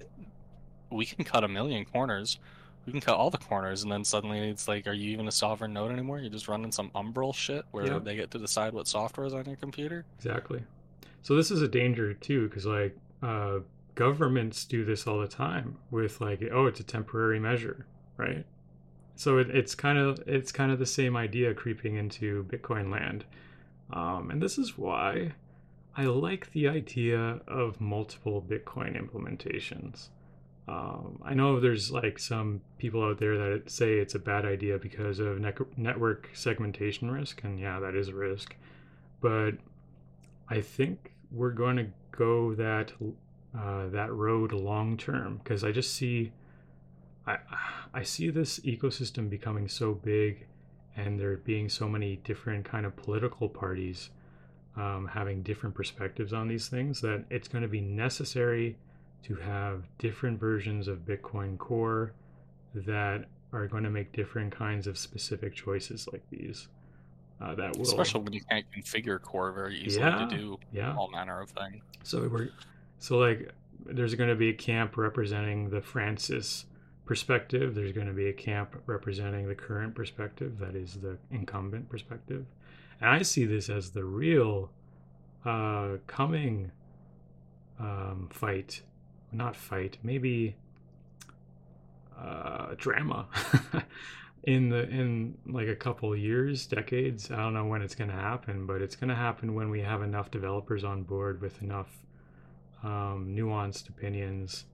[0.91, 2.39] we can cut a million corners.
[2.87, 5.33] We can cut all the corners and then suddenly it's like are you even a
[5.33, 6.19] sovereign node anymore?
[6.19, 8.05] You're just running some Umbrel shit where yep.
[8.05, 10.05] they get to decide what software is on your computer?
[10.19, 10.63] Exactly.
[11.23, 13.59] So this is a danger too because like uh
[13.95, 17.87] governments do this all the time with like oh it's a temporary measure
[18.21, 18.45] right?
[19.17, 23.25] So it, it's kind of it's kind of the same idea creeping into bitcoin land.
[23.93, 25.33] Um, and this is why
[25.97, 30.09] i like the idea of multiple bitcoin implementations.
[30.69, 34.79] Um, i know there's like some people out there that say it's a bad idea
[34.79, 38.55] because of ne- network segmentation risk and yeah that is a risk.
[39.21, 39.53] But
[40.49, 42.93] i think we're going to go that
[43.57, 46.33] uh, that road long term because I just see
[47.27, 47.39] I
[47.93, 50.47] I see this ecosystem becoming so big
[50.97, 54.11] and there being so many different kind of political parties
[54.77, 58.77] um, having different perspectives on these things that it's going to be necessary
[59.23, 62.13] to have different versions of Bitcoin Core
[62.75, 66.69] that are going to make different kinds of specific choices like these.
[67.41, 70.95] Uh, that will, especially when you can't configure core very easily yeah, to do yeah.
[70.95, 71.83] all manner of things.
[72.03, 72.51] So we're
[72.99, 73.51] so like
[73.87, 76.67] there's going to be a camp representing the Francis
[77.07, 77.75] perspective.
[77.75, 82.45] There's going to be a camp representing the current perspective, that is the incumbent perspective.
[83.01, 84.71] I see this as the real
[85.45, 86.71] uh, coming
[87.79, 88.83] um, fight,
[89.33, 90.57] not fight, maybe
[92.19, 93.27] uh, drama
[94.45, 97.31] in the in like a couple years, decades.
[97.31, 99.81] I don't know when it's going to happen, but it's going to happen when we
[99.81, 102.05] have enough developers on board with enough
[102.83, 104.67] um, nuanced opinions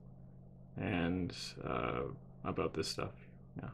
[0.77, 2.01] and uh,
[2.43, 3.13] about this stuff.
[3.61, 3.69] Yeah.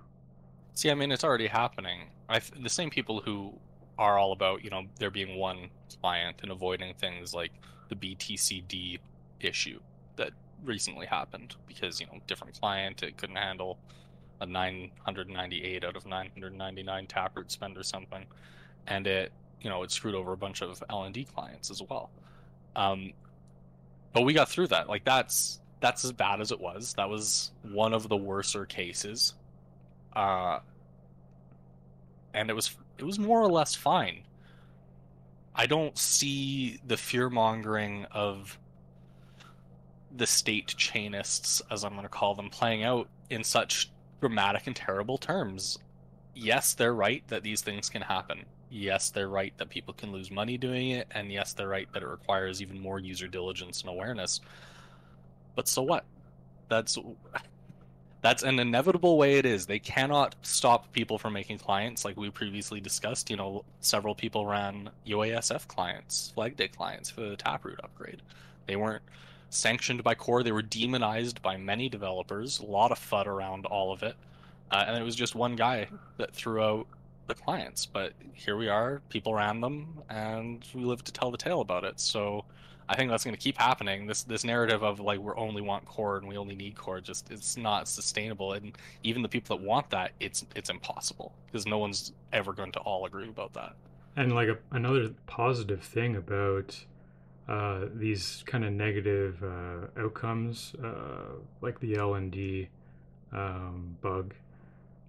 [0.73, 2.09] See, I mean, it's already happening.
[2.29, 3.53] I the same people who
[3.97, 5.69] are all about you know there being one
[6.01, 7.51] client and avoiding things like
[7.89, 8.99] the BTCD
[9.39, 9.79] issue
[10.15, 10.31] that
[10.63, 13.77] recently happened because you know different client it couldn't handle
[14.41, 18.25] a 998 out of 999 taproot spend or something.
[18.87, 19.31] And it
[19.61, 22.11] you know it screwed over a bunch of LND clients as well.
[22.75, 23.13] Um,
[24.11, 24.89] but we got through that.
[24.89, 26.93] Like that's that's as bad as it was.
[26.95, 29.33] That was one of the worser cases.
[30.13, 30.59] Uh,
[32.33, 34.21] and it was it was more or less fine
[35.55, 38.57] i don't see the fear mongering of
[40.15, 44.75] the state chainists, as I'm going to call them, playing out in such dramatic and
[44.75, 45.79] terrible terms.
[46.35, 48.45] Yes, they're right that these things can happen.
[48.69, 52.03] Yes, they're right that people can lose money doing it, and yes, they're right that
[52.03, 54.39] it requires even more user diligence and awareness.
[55.55, 56.05] But so what?
[56.69, 56.97] That's
[58.23, 59.65] that's an inevitable way it is.
[59.65, 63.29] They cannot stop people from making clients, like we previously discussed.
[63.29, 68.21] You know, several people ran UASF clients, flag day clients for the Taproot upgrade.
[68.65, 69.03] They weren't
[69.49, 70.41] sanctioned by core.
[70.41, 72.59] They were demonized by many developers.
[72.59, 74.15] A lot of FUD around all of it,
[74.71, 76.87] uh, and it was just one guy that threw out
[77.27, 77.85] the clients.
[77.85, 79.01] But here we are.
[79.09, 81.99] People ran them, and we live to tell the tale about it.
[81.99, 82.45] So
[82.89, 84.05] I think that's going to keep happening.
[84.05, 87.31] This this narrative of like we only want core and we only need core just
[87.31, 88.53] it's not sustainable.
[88.53, 92.71] And even the people that want that, it's it's impossible because no one's ever going
[92.73, 93.75] to all agree about that.
[94.15, 96.83] And like a, another positive thing about
[97.47, 102.67] uh, these kind of negative uh, outcomes, uh, like the LND
[103.31, 104.33] um, bug.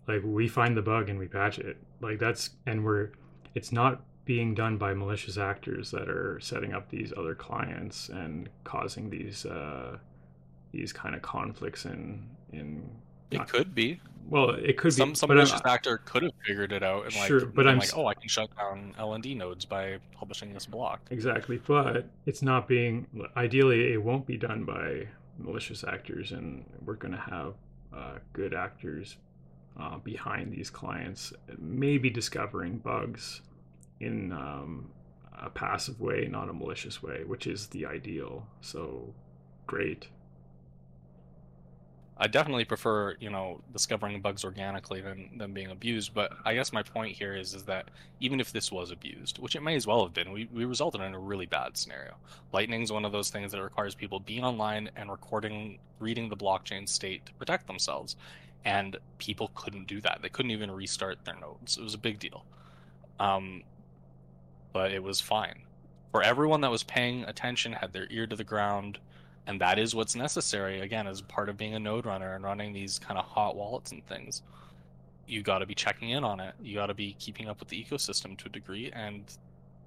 [0.07, 1.77] Like we find the bug and we patch it.
[2.01, 3.11] Like that's and we're
[3.55, 8.49] it's not being done by malicious actors that are setting up these other clients and
[8.65, 9.99] causing these uh,
[10.73, 12.89] these kind of conflicts in in
[13.31, 14.01] it could be.
[14.29, 15.15] Well, it could some, be.
[15.17, 18.07] Some malicious actor could have figured it out and sure, like, but I'm like, oh,
[18.07, 21.01] I can shut down LND nodes by publishing this block.
[21.11, 23.07] Exactly, but it's not being.
[23.37, 25.07] Ideally, it won't be done by
[25.39, 27.55] malicious actors, and we're going to have
[27.95, 29.17] uh, good actors
[29.79, 33.43] uh, behind these clients, maybe discovering bugs
[34.01, 34.91] in um,
[35.41, 38.47] a passive way, not a malicious way, which is the ideal.
[38.61, 39.13] So,
[39.67, 40.09] great.
[42.17, 46.15] I definitely prefer, you know, discovering bugs organically than, than being abused.
[46.15, 47.91] But I guess my point here is is that
[48.21, 51.01] even if this was abused, which it may as well have been, we, we resulted
[51.01, 52.15] in a really bad scenario.
[52.53, 56.89] Lightning's one of those things that requires people being online and recording, reading the blockchain
[56.89, 58.15] state to protect themselves.
[58.65, 60.21] And people couldn't do that.
[60.23, 61.77] They couldn't even restart their nodes.
[61.77, 62.45] It was a big deal.
[63.19, 63.65] Um,
[64.75, 65.63] but it was fine.
[66.11, 68.99] For everyone that was paying attention, had their ear to the ground,
[69.47, 72.75] and that is what's necessary again as part of being a node runner and running
[72.75, 74.43] these kind of hot wallets and things.
[75.27, 76.55] You got to be checking in on it.
[76.61, 79.23] You got to be keeping up with the ecosystem to a degree and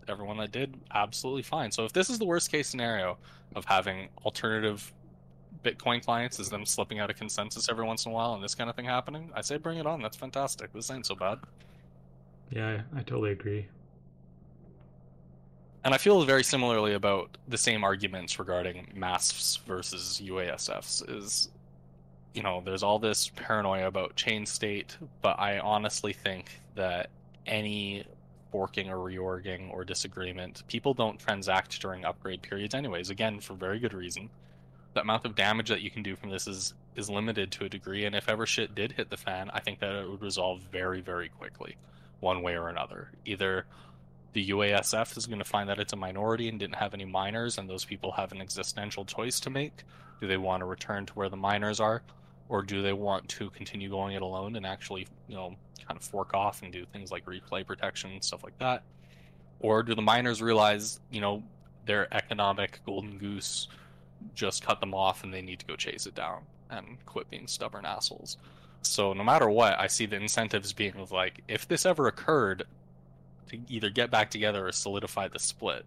[0.07, 1.71] everyone that did absolutely fine.
[1.71, 3.17] So if this is the worst case scenario
[3.55, 4.91] of having alternative
[5.63, 8.53] bitcoin clients is them slipping out of consensus every once in a while and this
[8.53, 10.01] kind of thing happening i say bring it on.
[10.01, 10.71] That's fantastic.
[10.71, 11.39] This ain't so bad.
[12.51, 13.67] Yeah i totally agree
[15.88, 21.09] and I feel very similarly about the same arguments regarding MASFs versus UASFs.
[21.17, 21.47] Is
[22.33, 27.09] you know, there's all this paranoia about chain state, but I honestly think that
[27.45, 28.03] any
[28.51, 33.79] forking or reorging or disagreement, people don't transact during upgrade periods anyways, again for very
[33.79, 34.29] good reason.
[34.93, 37.69] The amount of damage that you can do from this is is limited to a
[37.69, 40.59] degree, and if ever shit did hit the fan, I think that it would resolve
[40.69, 41.77] very, very quickly,
[42.19, 43.09] one way or another.
[43.23, 43.65] Either
[44.34, 47.57] the UASF is going to find that it's a minority and didn't have any miners,
[47.57, 49.84] and those people have an existential choice to make.
[50.19, 52.03] Do they want to return to where the miners are,
[52.49, 55.55] or do they want to continue going it alone and actually, you know,
[55.88, 58.84] kind of fork off and do things like replay protection and stuff like that?
[59.59, 61.43] Or do the miners realize, you know,
[61.86, 63.67] their economic golden goose
[64.36, 67.47] just cut them off and they need to go chase it down and quit being
[67.47, 68.38] stubborn assholes?
[68.82, 72.63] So no matter what, I see the incentives being like, if this ever occurred,
[73.49, 75.85] to either get back together or solidify the split.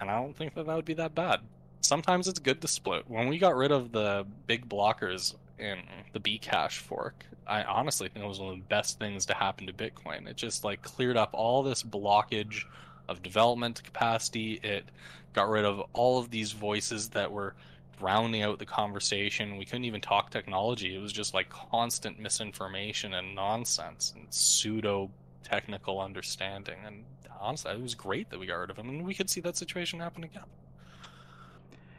[0.00, 1.40] And I don't think that that would be that bad.
[1.80, 3.08] Sometimes it's good to split.
[3.08, 5.78] When we got rid of the big blockers in
[6.12, 9.66] the Bcash fork, I honestly think it was one of the best things to happen
[9.66, 10.28] to Bitcoin.
[10.28, 12.64] It just like cleared up all this blockage
[13.08, 14.60] of development capacity.
[14.62, 14.84] It
[15.32, 17.54] got rid of all of these voices that were
[17.98, 19.56] drowning out the conversation.
[19.56, 20.94] We couldn't even talk technology.
[20.94, 25.10] It was just like constant misinformation and nonsense and pseudo
[25.42, 26.78] technical understanding.
[26.84, 27.04] And
[27.40, 29.56] honestly, it was great that we got rid of him, and we could see that
[29.56, 30.44] situation happen again.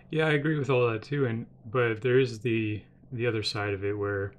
[0.09, 2.83] Yeah, I agree with all that too, and but there is the
[3.13, 4.33] the other side of it where,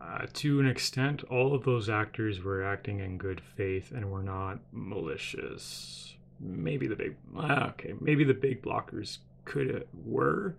[0.00, 4.22] uh, to an extent, all of those actors were acting in good faith and were
[4.22, 6.14] not malicious.
[6.38, 10.54] Maybe the big ah, okay, maybe the big blockers could were,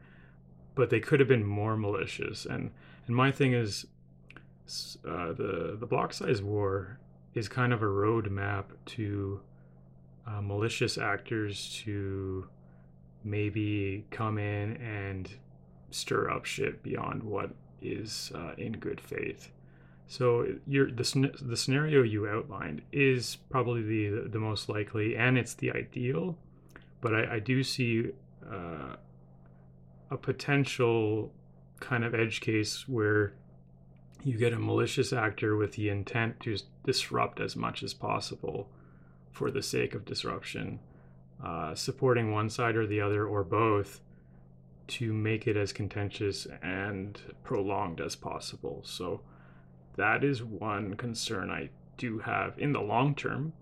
[0.76, 2.46] but they could have been more malicious.
[2.46, 2.72] And
[3.08, 3.86] and my thing is,
[5.08, 7.00] uh, the the block size war
[7.34, 9.42] is kind of a roadmap to
[10.28, 12.48] uh, malicious actors to
[13.24, 15.30] maybe come in and
[15.92, 17.52] stir up shit beyond what
[17.82, 19.52] is uh, in good faith.
[20.08, 25.72] So the the scenario you outlined is probably the the most likely, and it's the
[25.72, 26.38] ideal.
[27.00, 28.12] But I, I do see
[28.46, 28.98] uh,
[30.10, 31.32] a potential
[31.80, 33.34] kind of edge case where
[34.24, 38.70] you get a malicious actor with the intent to disrupt as much as possible
[39.32, 40.80] for the sake of disruption,
[41.44, 44.02] uh, supporting one side or the other or both
[44.88, 48.82] to make it as contentious and prolonged as possible.
[48.84, 49.22] So
[49.96, 53.54] that is one concern I do have in the long term.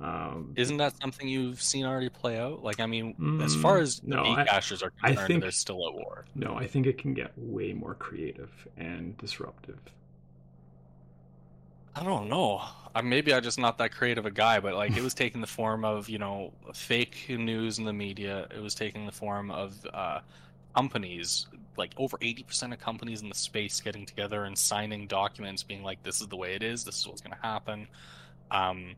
[0.00, 2.64] Um, Isn't that something you've seen already play out?
[2.64, 5.52] Like, I mean, mm, as far as no, the cashers are concerned, I think, they're
[5.52, 6.24] still at war.
[6.34, 9.78] No, I think it can get way more creative and disruptive.
[11.94, 12.62] I don't know.
[12.94, 15.46] Uh, maybe I'm just not that creative a guy, but like it was taking the
[15.46, 18.46] form of you know fake news in the media.
[18.54, 20.20] It was taking the form of uh,
[20.74, 25.82] companies, like over 80% of companies in the space, getting together and signing documents, being
[25.82, 26.84] like, "This is the way it is.
[26.84, 27.86] This is what's going to happen."
[28.50, 28.94] Um,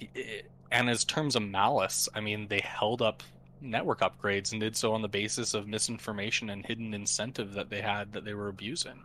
[0.00, 3.22] it, and as terms of malice, I mean, they held up
[3.60, 7.80] network upgrades and did so on the basis of misinformation and hidden incentive that they
[7.80, 9.00] had that they were abusing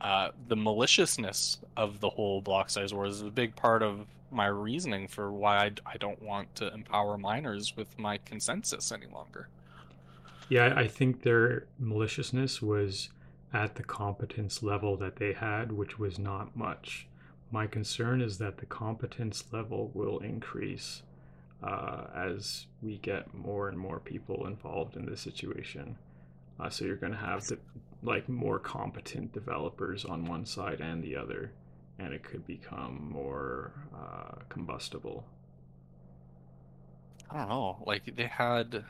[0.00, 4.46] uh, the maliciousness of the whole block size war is a big part of my
[4.46, 9.48] reasoning for why I, I don't want to empower miners with my consensus any longer.
[10.48, 13.10] Yeah, I think their maliciousness was
[13.52, 17.06] at the competence level that they had, which was not much.
[17.50, 21.02] My concern is that the competence level will increase
[21.62, 25.96] uh, as we get more and more people involved in this situation.
[26.60, 27.58] Uh, so you're going to have the,
[28.02, 31.52] like more competent developers on one side and the other,
[31.98, 35.24] and it could become more uh, combustible.
[37.30, 37.82] I don't know.
[37.86, 38.84] Like they had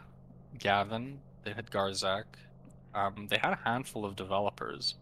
[0.59, 2.25] Gavin, they had Garzik,
[2.95, 4.95] um, they had a handful of developers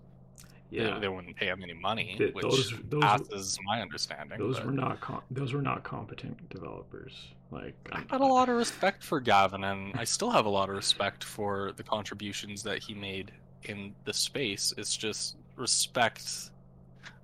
[0.70, 4.38] yeah, they, they wouldn't pay him any money, the, which those, those passes my understanding.
[4.38, 4.66] Those but...
[4.66, 7.28] were not com- those were not competent developers.
[7.50, 10.68] Like I had a lot of respect for Gavin, and I still have a lot
[10.68, 13.32] of respect for the contributions that he made
[13.69, 14.73] in the space.
[14.77, 16.51] It's just respect.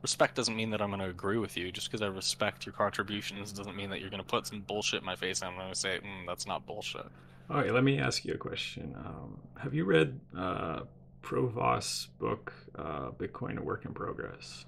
[0.02, 1.70] Respect doesn't mean that I'm going to agree with you.
[1.70, 5.00] Just because I respect your contributions doesn't mean that you're going to put some bullshit
[5.00, 7.06] in my face and I'm going to say, mm, "That's not bullshit."
[7.50, 8.94] All right, let me ask you a question.
[8.96, 10.80] Um, have you read uh,
[11.22, 14.64] Provoost's book, uh, Bitcoin a Work in Progress?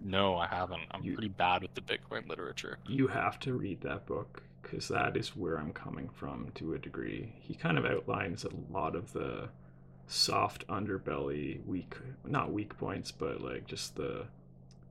[0.00, 0.82] No, I haven't.
[0.90, 2.78] I'm you, pretty bad with the Bitcoin literature.
[2.86, 6.78] You have to read that book because that is where I'm coming from to a
[6.78, 7.32] degree.
[7.40, 9.48] He kind of outlines a lot of the
[10.06, 11.96] soft underbelly, weak,
[12.26, 14.26] not weak points, but like just the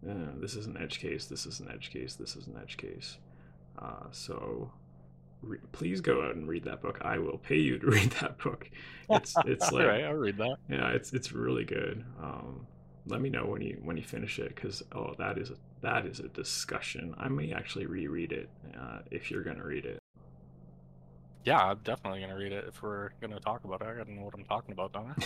[0.09, 2.77] uh, this is an edge case, this is an edge case, this is an edge
[2.77, 3.17] case.
[3.79, 4.71] Uh, so
[5.41, 6.99] re- please go out and read that book.
[7.01, 8.69] I will pay you to read that book.
[9.09, 10.57] It's it's like right, I'll read that.
[10.69, 12.03] Yeah, it's it's really good.
[12.21, 12.67] Um,
[13.05, 16.05] let me know when you when you finish it because oh that is a, that
[16.05, 17.13] is a discussion.
[17.17, 18.49] I may actually reread it
[18.79, 19.99] uh, if you're gonna read it.
[21.45, 23.87] Yeah, I'm definitely gonna read it if we're gonna talk about it.
[23.87, 25.25] I gotta know what I'm talking about, don't I?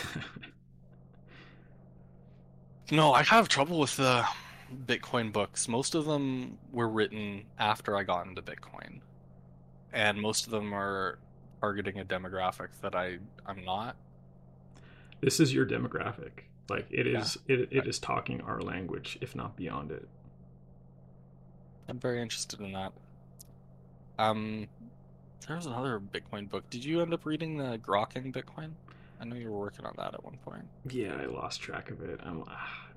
[2.95, 4.25] no, I have trouble with the
[4.85, 5.67] Bitcoin books.
[5.67, 9.01] Most of them were written after I got into Bitcoin
[9.93, 11.17] and most of them are
[11.59, 13.95] targeting a demographic that I I'm not.
[15.21, 16.43] This is your demographic.
[16.69, 17.57] Like it is yeah.
[17.57, 20.07] it, it is talking our language, if not beyond it.
[21.89, 22.93] I'm very interested in that.
[24.19, 24.67] Um
[25.45, 26.69] there was another Bitcoin book.
[26.69, 28.71] Did you end up reading the Grokking Bitcoin?
[29.19, 30.65] I know you were working on that at one point.
[30.89, 32.19] Yeah, I lost track of it.
[32.23, 32.43] I'm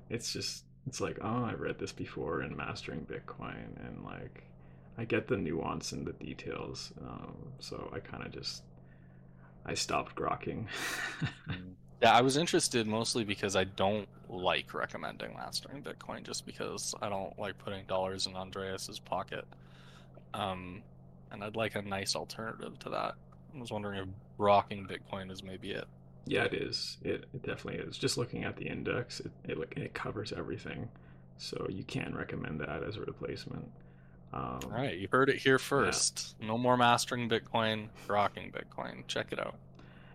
[0.09, 4.43] it's just it's like, oh, I read this before in Mastering Bitcoin and like
[4.97, 8.63] I get the nuance and the details, um, so I kind of just
[9.65, 10.65] I stopped grokking.
[11.49, 11.73] Mm.
[12.01, 17.09] yeah, I was interested mostly because I don't like recommending mastering Bitcoin, just because I
[17.09, 19.45] don't like putting dollars in Andreas's pocket.
[20.33, 20.81] Um,
[21.31, 23.15] and I'd like a nice alternative to that.
[23.55, 24.07] I was wondering if
[24.39, 25.85] Grokking Bitcoin is maybe it.
[26.25, 26.97] Yeah, it is.
[27.03, 27.97] It, it definitely is.
[27.97, 30.87] Just looking at the index, it, it it covers everything,
[31.37, 33.69] so you can recommend that as a replacement.
[34.33, 36.35] Um, All right, you heard it here first.
[36.39, 39.05] No more mastering Bitcoin, Grokking Bitcoin.
[39.07, 39.55] Check it out.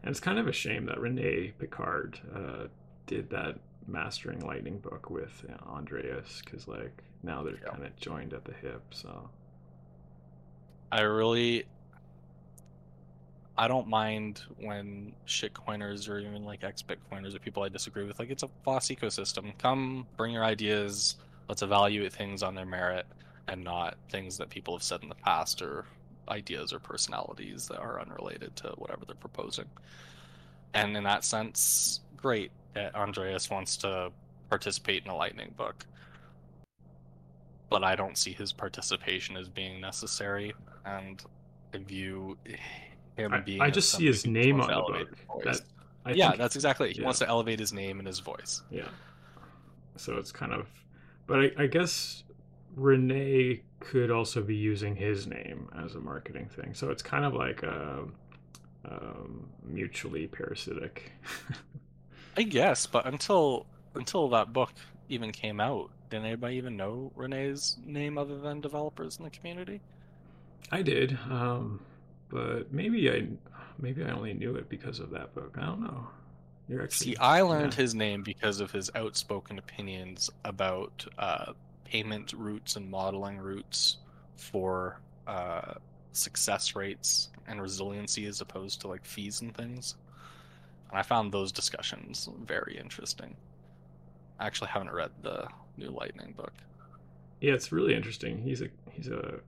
[0.02, 2.68] And it's kind of a shame that Rene Pickhardt uh,
[3.06, 3.58] did that
[3.88, 7.70] mastering Lightning book with Andreas, because like now they're Yeah.
[7.72, 8.82] kind of joined at the hip.
[8.90, 9.28] So
[10.91, 11.66] I really
[13.59, 18.18] I don't mind when shitcoiners or even like ex Bitcoiners or people I disagree with,
[18.18, 19.57] like it's a boss ecosystem.
[19.59, 21.16] Come bring your ideas,
[21.49, 23.07] let's evaluate things on their merit
[23.49, 25.87] and not things that people have said in the past or
[26.28, 29.66] ideas or personalities that are unrelated to whatever they're proposing.
[30.74, 34.11] And in that sense, great that Andreas wants to
[34.51, 35.87] participate in a lightning book.
[37.68, 40.54] But I don't see his participation as being necessary,
[40.84, 41.22] and
[41.74, 42.38] I view
[43.16, 43.60] him I, being.
[43.60, 45.44] I just see his name on the book.
[45.44, 45.60] That,
[46.16, 46.94] yeah, think- that's exactly it.
[46.96, 47.06] He yeah.
[47.06, 48.62] wants to elevate his name and his voice.
[48.70, 48.88] Yeah.
[49.96, 50.68] So it's kind of,
[51.26, 52.22] but I, I guess
[52.76, 56.74] Rene could also be using his name as a marketing thing.
[56.74, 58.04] So it's kind of like a,
[58.88, 61.12] um, mutually parasitic.
[62.36, 64.72] I guess, but until until that book
[65.08, 69.80] even came out, did anybody even know Rene's name other than developers in the community?
[70.70, 71.80] I did, um,
[72.28, 73.26] but maybe I
[73.78, 75.57] maybe I only knew it because of that book.
[75.59, 76.09] I don't know.
[76.68, 77.82] You're actually See, I learned yeah.
[77.82, 81.52] his name because of his outspoken opinions about uh,
[81.84, 83.98] payment routes and modeling routes
[84.34, 85.74] for uh,
[86.12, 89.94] success rates and resiliency as opposed to like fees and things.
[90.90, 93.36] And I found those discussions very interesting.
[94.40, 95.46] I actually haven't read the
[95.76, 96.52] new Lightning book.
[97.40, 98.38] Yeah, it's really interesting.
[98.38, 99.40] He's a he's a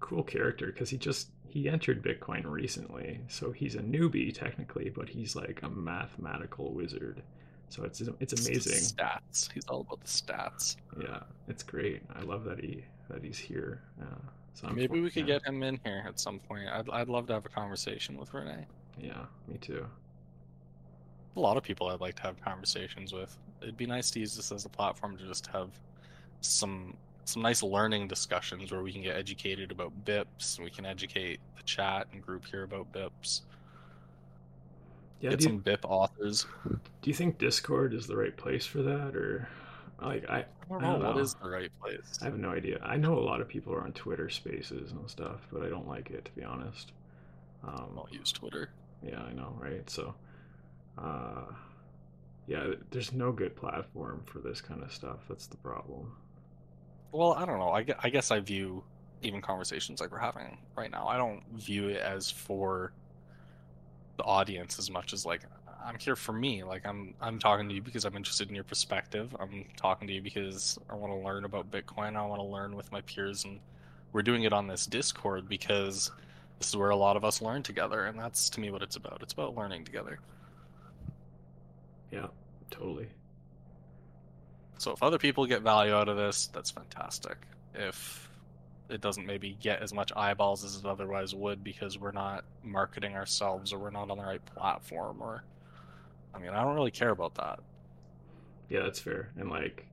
[0.00, 5.08] cool character because he just he entered Bitcoin recently, so he's a newbie technically, but
[5.08, 7.22] he's like a mathematical wizard.
[7.68, 8.72] So it's it's It's amazing.
[8.96, 9.50] Stats.
[9.52, 10.76] He's all about the stats.
[11.00, 12.02] Yeah, it's great.
[12.14, 13.82] I love that he that he's here.
[14.00, 14.04] Uh,
[14.54, 15.38] so I'm Maybe for- we could yeah.
[15.38, 16.68] get him in here at some point.
[16.68, 18.66] I'd, I'd love to have a conversation with Rene.
[18.98, 19.86] Yeah, me too.
[21.36, 23.36] a lot of people I'd like to have conversations with.
[23.62, 25.70] It'd be nice to use this as a platform to just have
[26.40, 30.86] some some nice learning discussions where we can get educated about BIPs and we can
[30.86, 33.42] educate the chat and group here about BIPs.
[35.20, 36.46] Yeah, get do you, some BIP authors.
[36.68, 39.48] do you think Discord is the right place for that, or
[40.00, 41.18] like I I don't I know don't know.
[41.18, 42.18] is the right place.
[42.20, 42.80] I have no idea.
[42.82, 45.88] I know a lot of people are on Twitter Spaces and stuff, but I don't
[45.88, 46.92] like it to be honest.
[47.64, 48.70] Um, I'll use Twitter.
[49.02, 49.88] Yeah, I know, right?
[49.90, 50.14] So,
[50.98, 51.44] uh,
[52.46, 55.18] yeah, there's no good platform for this kind of stuff.
[55.28, 56.12] That's the problem.
[57.12, 57.70] Well, I don't know.
[57.70, 58.84] I, I guess I view
[59.22, 61.06] even conversations like we're having right now.
[61.08, 62.92] I don't view it as for
[64.16, 65.42] the audience as much as like
[65.84, 66.64] I'm here for me.
[66.64, 69.34] Like I'm I'm talking to you because I'm interested in your perspective.
[69.38, 72.16] I'm talking to you because I want to learn about Bitcoin.
[72.16, 73.60] I want to learn with my peers, and
[74.12, 76.10] we're doing it on this Discord because
[76.58, 78.96] this is where a lot of us learn together, and that's to me what it's
[78.96, 79.20] about.
[79.22, 80.18] It's about learning together.
[82.10, 82.26] Yeah,
[82.70, 83.08] totally.
[84.78, 87.36] So if other people get value out of this, that's fantastic.
[87.74, 88.28] If
[88.88, 93.14] it doesn't maybe get as much eyeballs as it otherwise would because we're not marketing
[93.14, 95.42] ourselves or we're not on the right platform or
[96.34, 97.60] I mean, I don't really care about that.
[98.68, 99.30] Yeah, that's fair.
[99.38, 99.86] And like,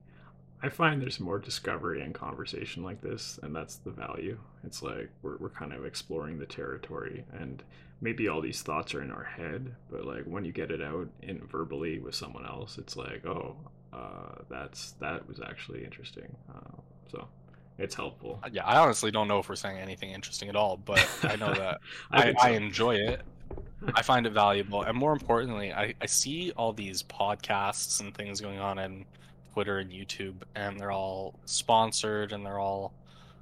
[0.62, 4.38] I find there's more discovery and conversation like this, and that's the value.
[4.64, 7.62] It's like we're we're kind of exploring the territory, and
[8.04, 11.08] maybe all these thoughts are in our head, but like when you get it out
[11.22, 13.56] in verbally with someone else, it's like, oh,
[13.94, 16.36] uh, that's that was actually interesting.
[16.54, 16.76] Uh,
[17.10, 17.26] so
[17.78, 18.40] it's helpful.
[18.52, 21.54] Yeah, I honestly don't know if we're saying anything interesting at all, but I know
[21.54, 21.80] that
[22.10, 23.22] I, think I enjoy it.
[23.94, 28.38] I find it valuable, and more importantly, I, I see all these podcasts and things
[28.38, 29.06] going on in
[29.54, 32.92] Twitter and YouTube, and they're all sponsored and they're all,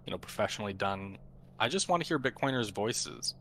[0.07, 1.19] you know, professionally done.
[1.59, 3.35] I just want to hear Bitcoiners' voices.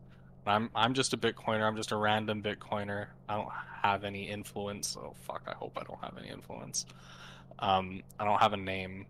[0.45, 1.61] I'm I'm just a Bitcoiner.
[1.61, 3.07] I'm just a random Bitcoiner.
[3.29, 3.49] I don't
[3.83, 4.97] have any influence.
[4.99, 5.43] Oh fuck!
[5.47, 6.85] I hope I don't have any influence.
[7.59, 9.05] Um, I don't have a name.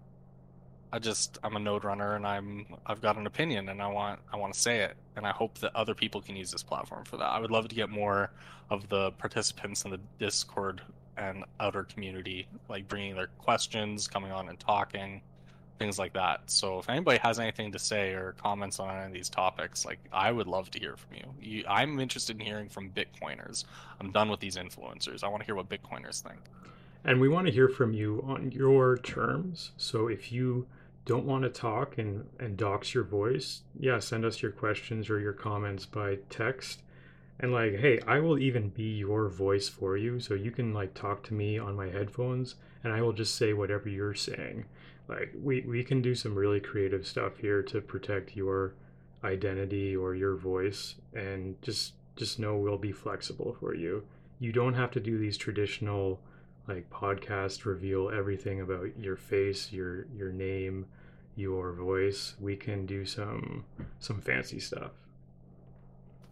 [0.94, 4.20] I just I'm a node runner and I'm I've got an opinion and I want
[4.32, 7.06] I want to say it and I hope that other people can use this platform
[7.06, 7.26] for that.
[7.26, 8.32] I would love to get more
[8.70, 10.82] of the participants in the Discord
[11.16, 15.22] and outer community like bringing their questions, coming on and talking,
[15.82, 16.42] things like that.
[16.46, 20.00] So if anybody has anything to say or comments on any of these topics, like
[20.14, 21.26] I would love to hear from you.
[21.42, 23.66] you I'm interested in hearing from Bitcoiners.
[24.00, 25.24] I'm done with these influencers.
[25.24, 26.40] I want to hear what Bitcoiners think.
[27.04, 29.72] And we want to hear from you on your terms.
[29.78, 30.68] So if you
[31.06, 35.20] don't want to talk and, and dox your voice, yeah, send us your questions or
[35.20, 36.84] your comments by text.
[37.40, 40.94] and like hey i will even be your voice for you so you can like
[40.94, 44.64] talk to me on my headphones and i will just say whatever you're saying
[45.08, 48.74] like we we can do some really creative stuff here to protect your
[49.24, 54.04] identity or your voice and just just know we'll be flexible for you
[54.40, 56.20] you don't have to do these traditional
[56.68, 60.86] like podcast reveal everything about your face your your name
[61.36, 63.64] your voice we can do some
[64.00, 64.92] some fancy stuff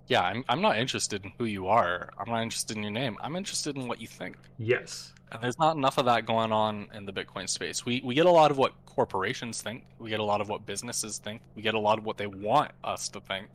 [0.08, 2.10] Yeah, I'm, I'm not interested in who you are.
[2.18, 3.16] I'm not interested in your name.
[3.22, 4.38] I'm interested in what you think.
[4.58, 7.86] yes And there's not enough of that going on in the Bitcoin space.
[7.86, 9.86] We we get a lot of what corporations think.
[10.00, 11.42] We get a lot of what businesses think.
[11.56, 13.48] We get a lot of what they want us to think.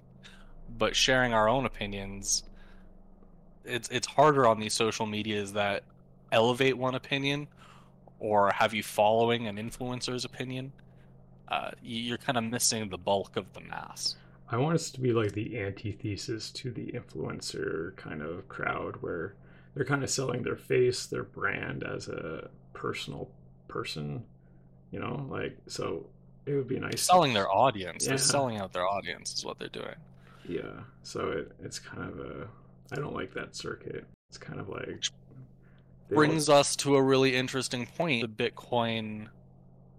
[0.79, 2.45] But sharing our own opinions,
[3.64, 5.83] it's it's harder on these social medias that
[6.33, 7.47] elevate one opinion
[8.18, 10.72] or have you following an influencer's opinion.
[11.49, 14.16] Uh, you- you're kind of missing the bulk of the mass.
[14.51, 19.35] I want us to be like the antithesis to the influencer kind of crowd where
[19.75, 23.31] they're kind of selling their face, their brand as a personal
[23.68, 24.25] person,
[24.91, 26.07] you know, like so
[26.47, 28.05] it would be nice Selling their audience.
[28.05, 28.11] Yeah.
[28.11, 29.97] They're selling out their audience is what they're doing.
[30.49, 30.83] Yeah.
[31.03, 32.49] So it, it's kind of a
[32.93, 34.05] I don't like that circuit.
[34.29, 35.05] It's kind of like
[36.09, 39.29] brings us to a really interesting point the bitcoin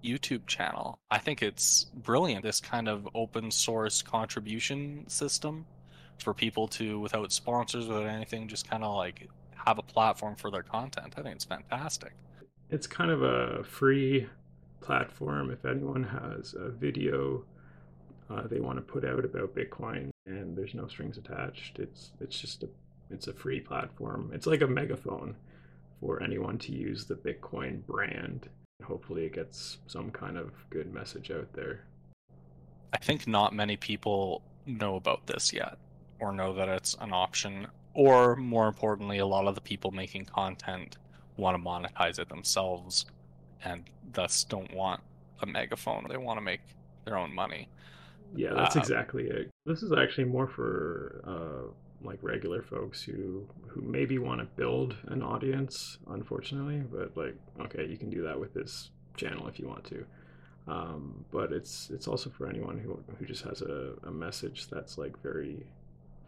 [0.04, 5.66] youtube channel i think it's brilliant this kind of open source contribution system
[6.20, 9.28] for people to without sponsors without anything just kind of like
[9.66, 11.14] have a platform for their content.
[11.18, 12.14] I think it's fantastic.
[12.70, 14.28] It's kind of a free
[14.82, 15.52] platform.
[15.52, 17.46] If anyone has a video
[18.30, 22.40] uh, they want to put out about bitcoin and there's no strings attached it's it's
[22.40, 22.70] just a
[23.10, 24.32] it's a free platform.
[24.34, 25.36] It's like a megaphone
[26.00, 28.50] for anyone to use the bitcoin brand.
[28.84, 31.86] Hopefully it gets some kind of good message out there.
[32.94, 35.78] I think not many people know about this yet
[36.20, 40.26] or know that it's an option or more importantly a lot of the people making
[40.26, 40.98] content
[41.38, 43.08] want to monetize it themselves
[43.64, 45.02] and thus don't want
[45.42, 46.08] a megaphone.
[46.10, 46.62] They want to make
[47.06, 47.70] their own money.
[48.34, 49.52] Yeah that's Uh, exactly it.
[49.66, 51.72] This is actually more for uh,
[52.02, 57.86] like regular folks who who maybe want to build an audience unfortunately but like okay
[57.88, 60.06] you can do that with this channel if you want to.
[60.68, 64.98] Um, but it's it's also for anyone who who just has a, a message that's
[64.98, 65.68] like very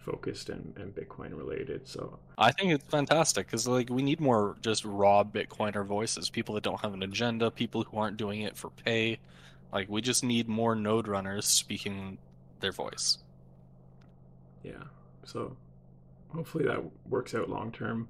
[0.10, 4.55] focused and, and bitcoin related so I think it's fantastic because like we need more
[4.62, 8.55] just raw Bitcoiner voices, people that don't have an agenda, people who aren't doing it
[8.55, 9.18] for pay.
[9.74, 12.20] Like we just need more node runners speaking
[12.60, 13.18] their voice.
[14.64, 14.84] yeah
[15.24, 15.55] so
[16.30, 18.08] hopefully that works out long term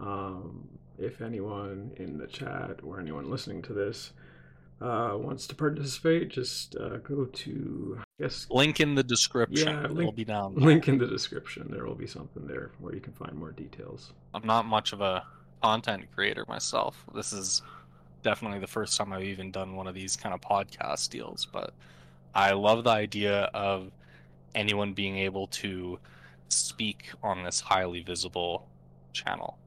[0.00, 0.68] um,
[0.98, 4.12] if anyone in the chat or anyone listening to this
[4.80, 9.68] uh, wants to participate just uh, go to guess Link in the description.
[9.68, 10.54] Yeah, link- be down.
[10.54, 10.64] there.
[10.64, 14.12] link in the description there will be something there where you can find more details
[14.32, 15.24] I'm not much of a
[15.62, 17.04] content creator myself.
[17.14, 17.62] This is
[18.22, 21.72] definitely the first time I've even done one of these kind of podcast deals, but
[22.34, 23.90] I love the idea of
[24.54, 25.98] anyone being able to
[26.48, 28.68] speak on this highly visible
[29.12, 29.58] channel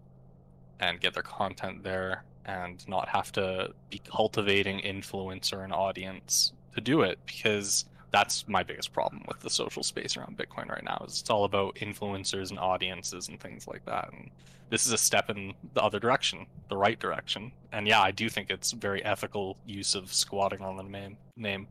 [0.80, 6.54] and get their content there and not have to be cultivating influence or an audience
[6.76, 10.84] to do it because that's my biggest problem with the social space around Bitcoin right
[10.84, 14.10] now is it's all about influencers and audiences and things like that.
[14.14, 14.30] And
[14.70, 17.52] this is a step in the other direction, the right direction.
[17.72, 21.18] And yeah, I do think it's very ethical use of squatting on the name.
[21.36, 21.68] Name.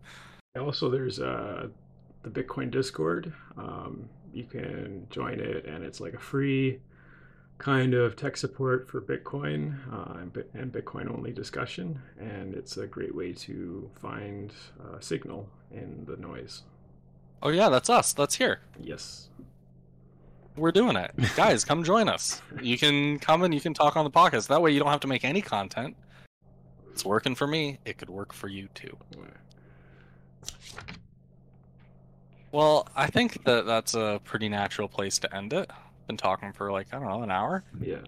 [0.59, 1.69] also there's uh,
[2.23, 6.79] the bitcoin discord um, you can join it and it's like a free
[7.59, 10.19] kind of tech support for bitcoin uh,
[10.55, 16.17] and, bitcoin only discussion and it's a great way to find uh, signal in the
[16.17, 16.63] noise
[17.43, 18.13] Oh yeah, that's us.
[18.13, 18.61] That's here.
[18.81, 19.29] yes
[20.57, 21.65] We're doing it, guys.
[21.65, 22.41] Come join us.
[22.63, 24.49] You can come and you can talk on the podcast.
[24.49, 25.97] That way, you don't have to make any content.
[26.91, 27.79] It's working for me.
[27.85, 28.97] It could work for you too.
[32.53, 35.71] Well, I think that that's a pretty natural place to end it.
[36.07, 37.65] Been talking for like I don't know an hour.
[37.81, 37.99] yeah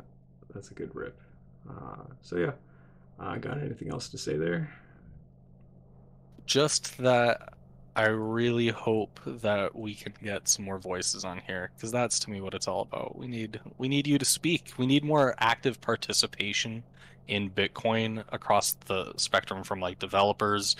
[0.55, 1.19] that's a good rip
[1.69, 2.53] uh, so yeah
[3.20, 4.73] uh, got anything else to say there
[6.47, 7.55] Just that
[7.97, 12.31] I really hope that we can get some more voices on here because that's to
[12.31, 13.19] me what it's all about.
[13.19, 14.73] We need we need you to speak.
[14.79, 16.85] We need more active participation
[17.27, 20.77] in Bitcoin across the spectrum from like developers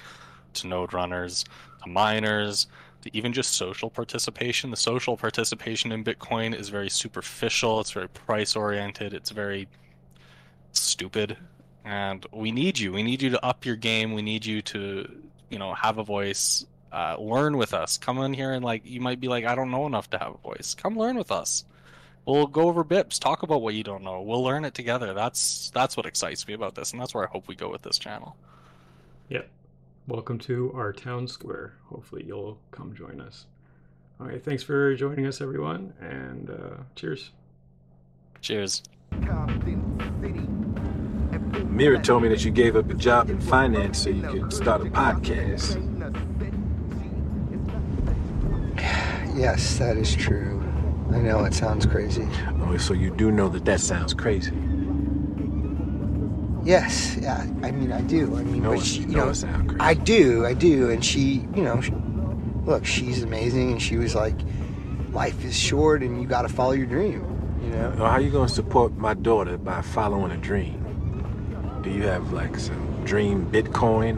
[0.55, 1.45] to node runners
[1.83, 2.69] to miners
[3.13, 4.71] even just social participation.
[4.71, 9.69] The social participation in Bitcoin is very superficial, it's very price oriented, it's very
[10.73, 11.37] stupid.
[11.85, 12.93] And we need you.
[12.93, 14.13] We need you to up your game.
[14.13, 15.11] We need you to,
[15.49, 16.67] you know, have a voice.
[16.93, 17.99] Uh, learn with us.
[17.99, 20.35] Come in here and like you might be like, I don't know enough to have
[20.35, 20.75] a voice.
[20.75, 21.65] Come learn with us.
[22.27, 24.21] We'll go over bips, talk about what you don't know.
[24.21, 25.15] We'll learn it together.
[25.15, 27.81] That's that's what excites me about this, and that's where I hope we go with
[27.81, 28.37] this channel.
[29.31, 29.49] Yep.
[30.09, 31.75] Welcome to our town square.
[31.91, 33.45] Hopefully, you'll come join us.
[34.19, 34.43] All right.
[34.43, 37.33] Thanks for joining us, everyone, and uh, cheers.
[38.41, 38.83] Cheers.
[41.67, 44.81] Mira told me that you gave up a job in finance so you could start
[44.81, 45.77] a podcast.
[49.37, 50.65] Yes, that is true.
[51.13, 52.27] I know it sounds crazy.
[52.63, 54.55] Oh, so you do know that that sounds crazy.
[56.69, 57.47] Yes, yeah.
[57.63, 58.37] I mean, I do.
[58.37, 59.33] I mean, know but she, you you know.
[59.81, 60.91] I do, I do.
[60.91, 61.95] And she, you know, she,
[62.67, 64.35] look, she's amazing, and she was like,
[65.13, 67.25] "Life is short, and you got to follow your dream."
[67.65, 67.93] You know.
[67.93, 71.81] Now, how you gonna support my daughter by following a dream?
[71.83, 74.07] Do you have like some dream Bitcoin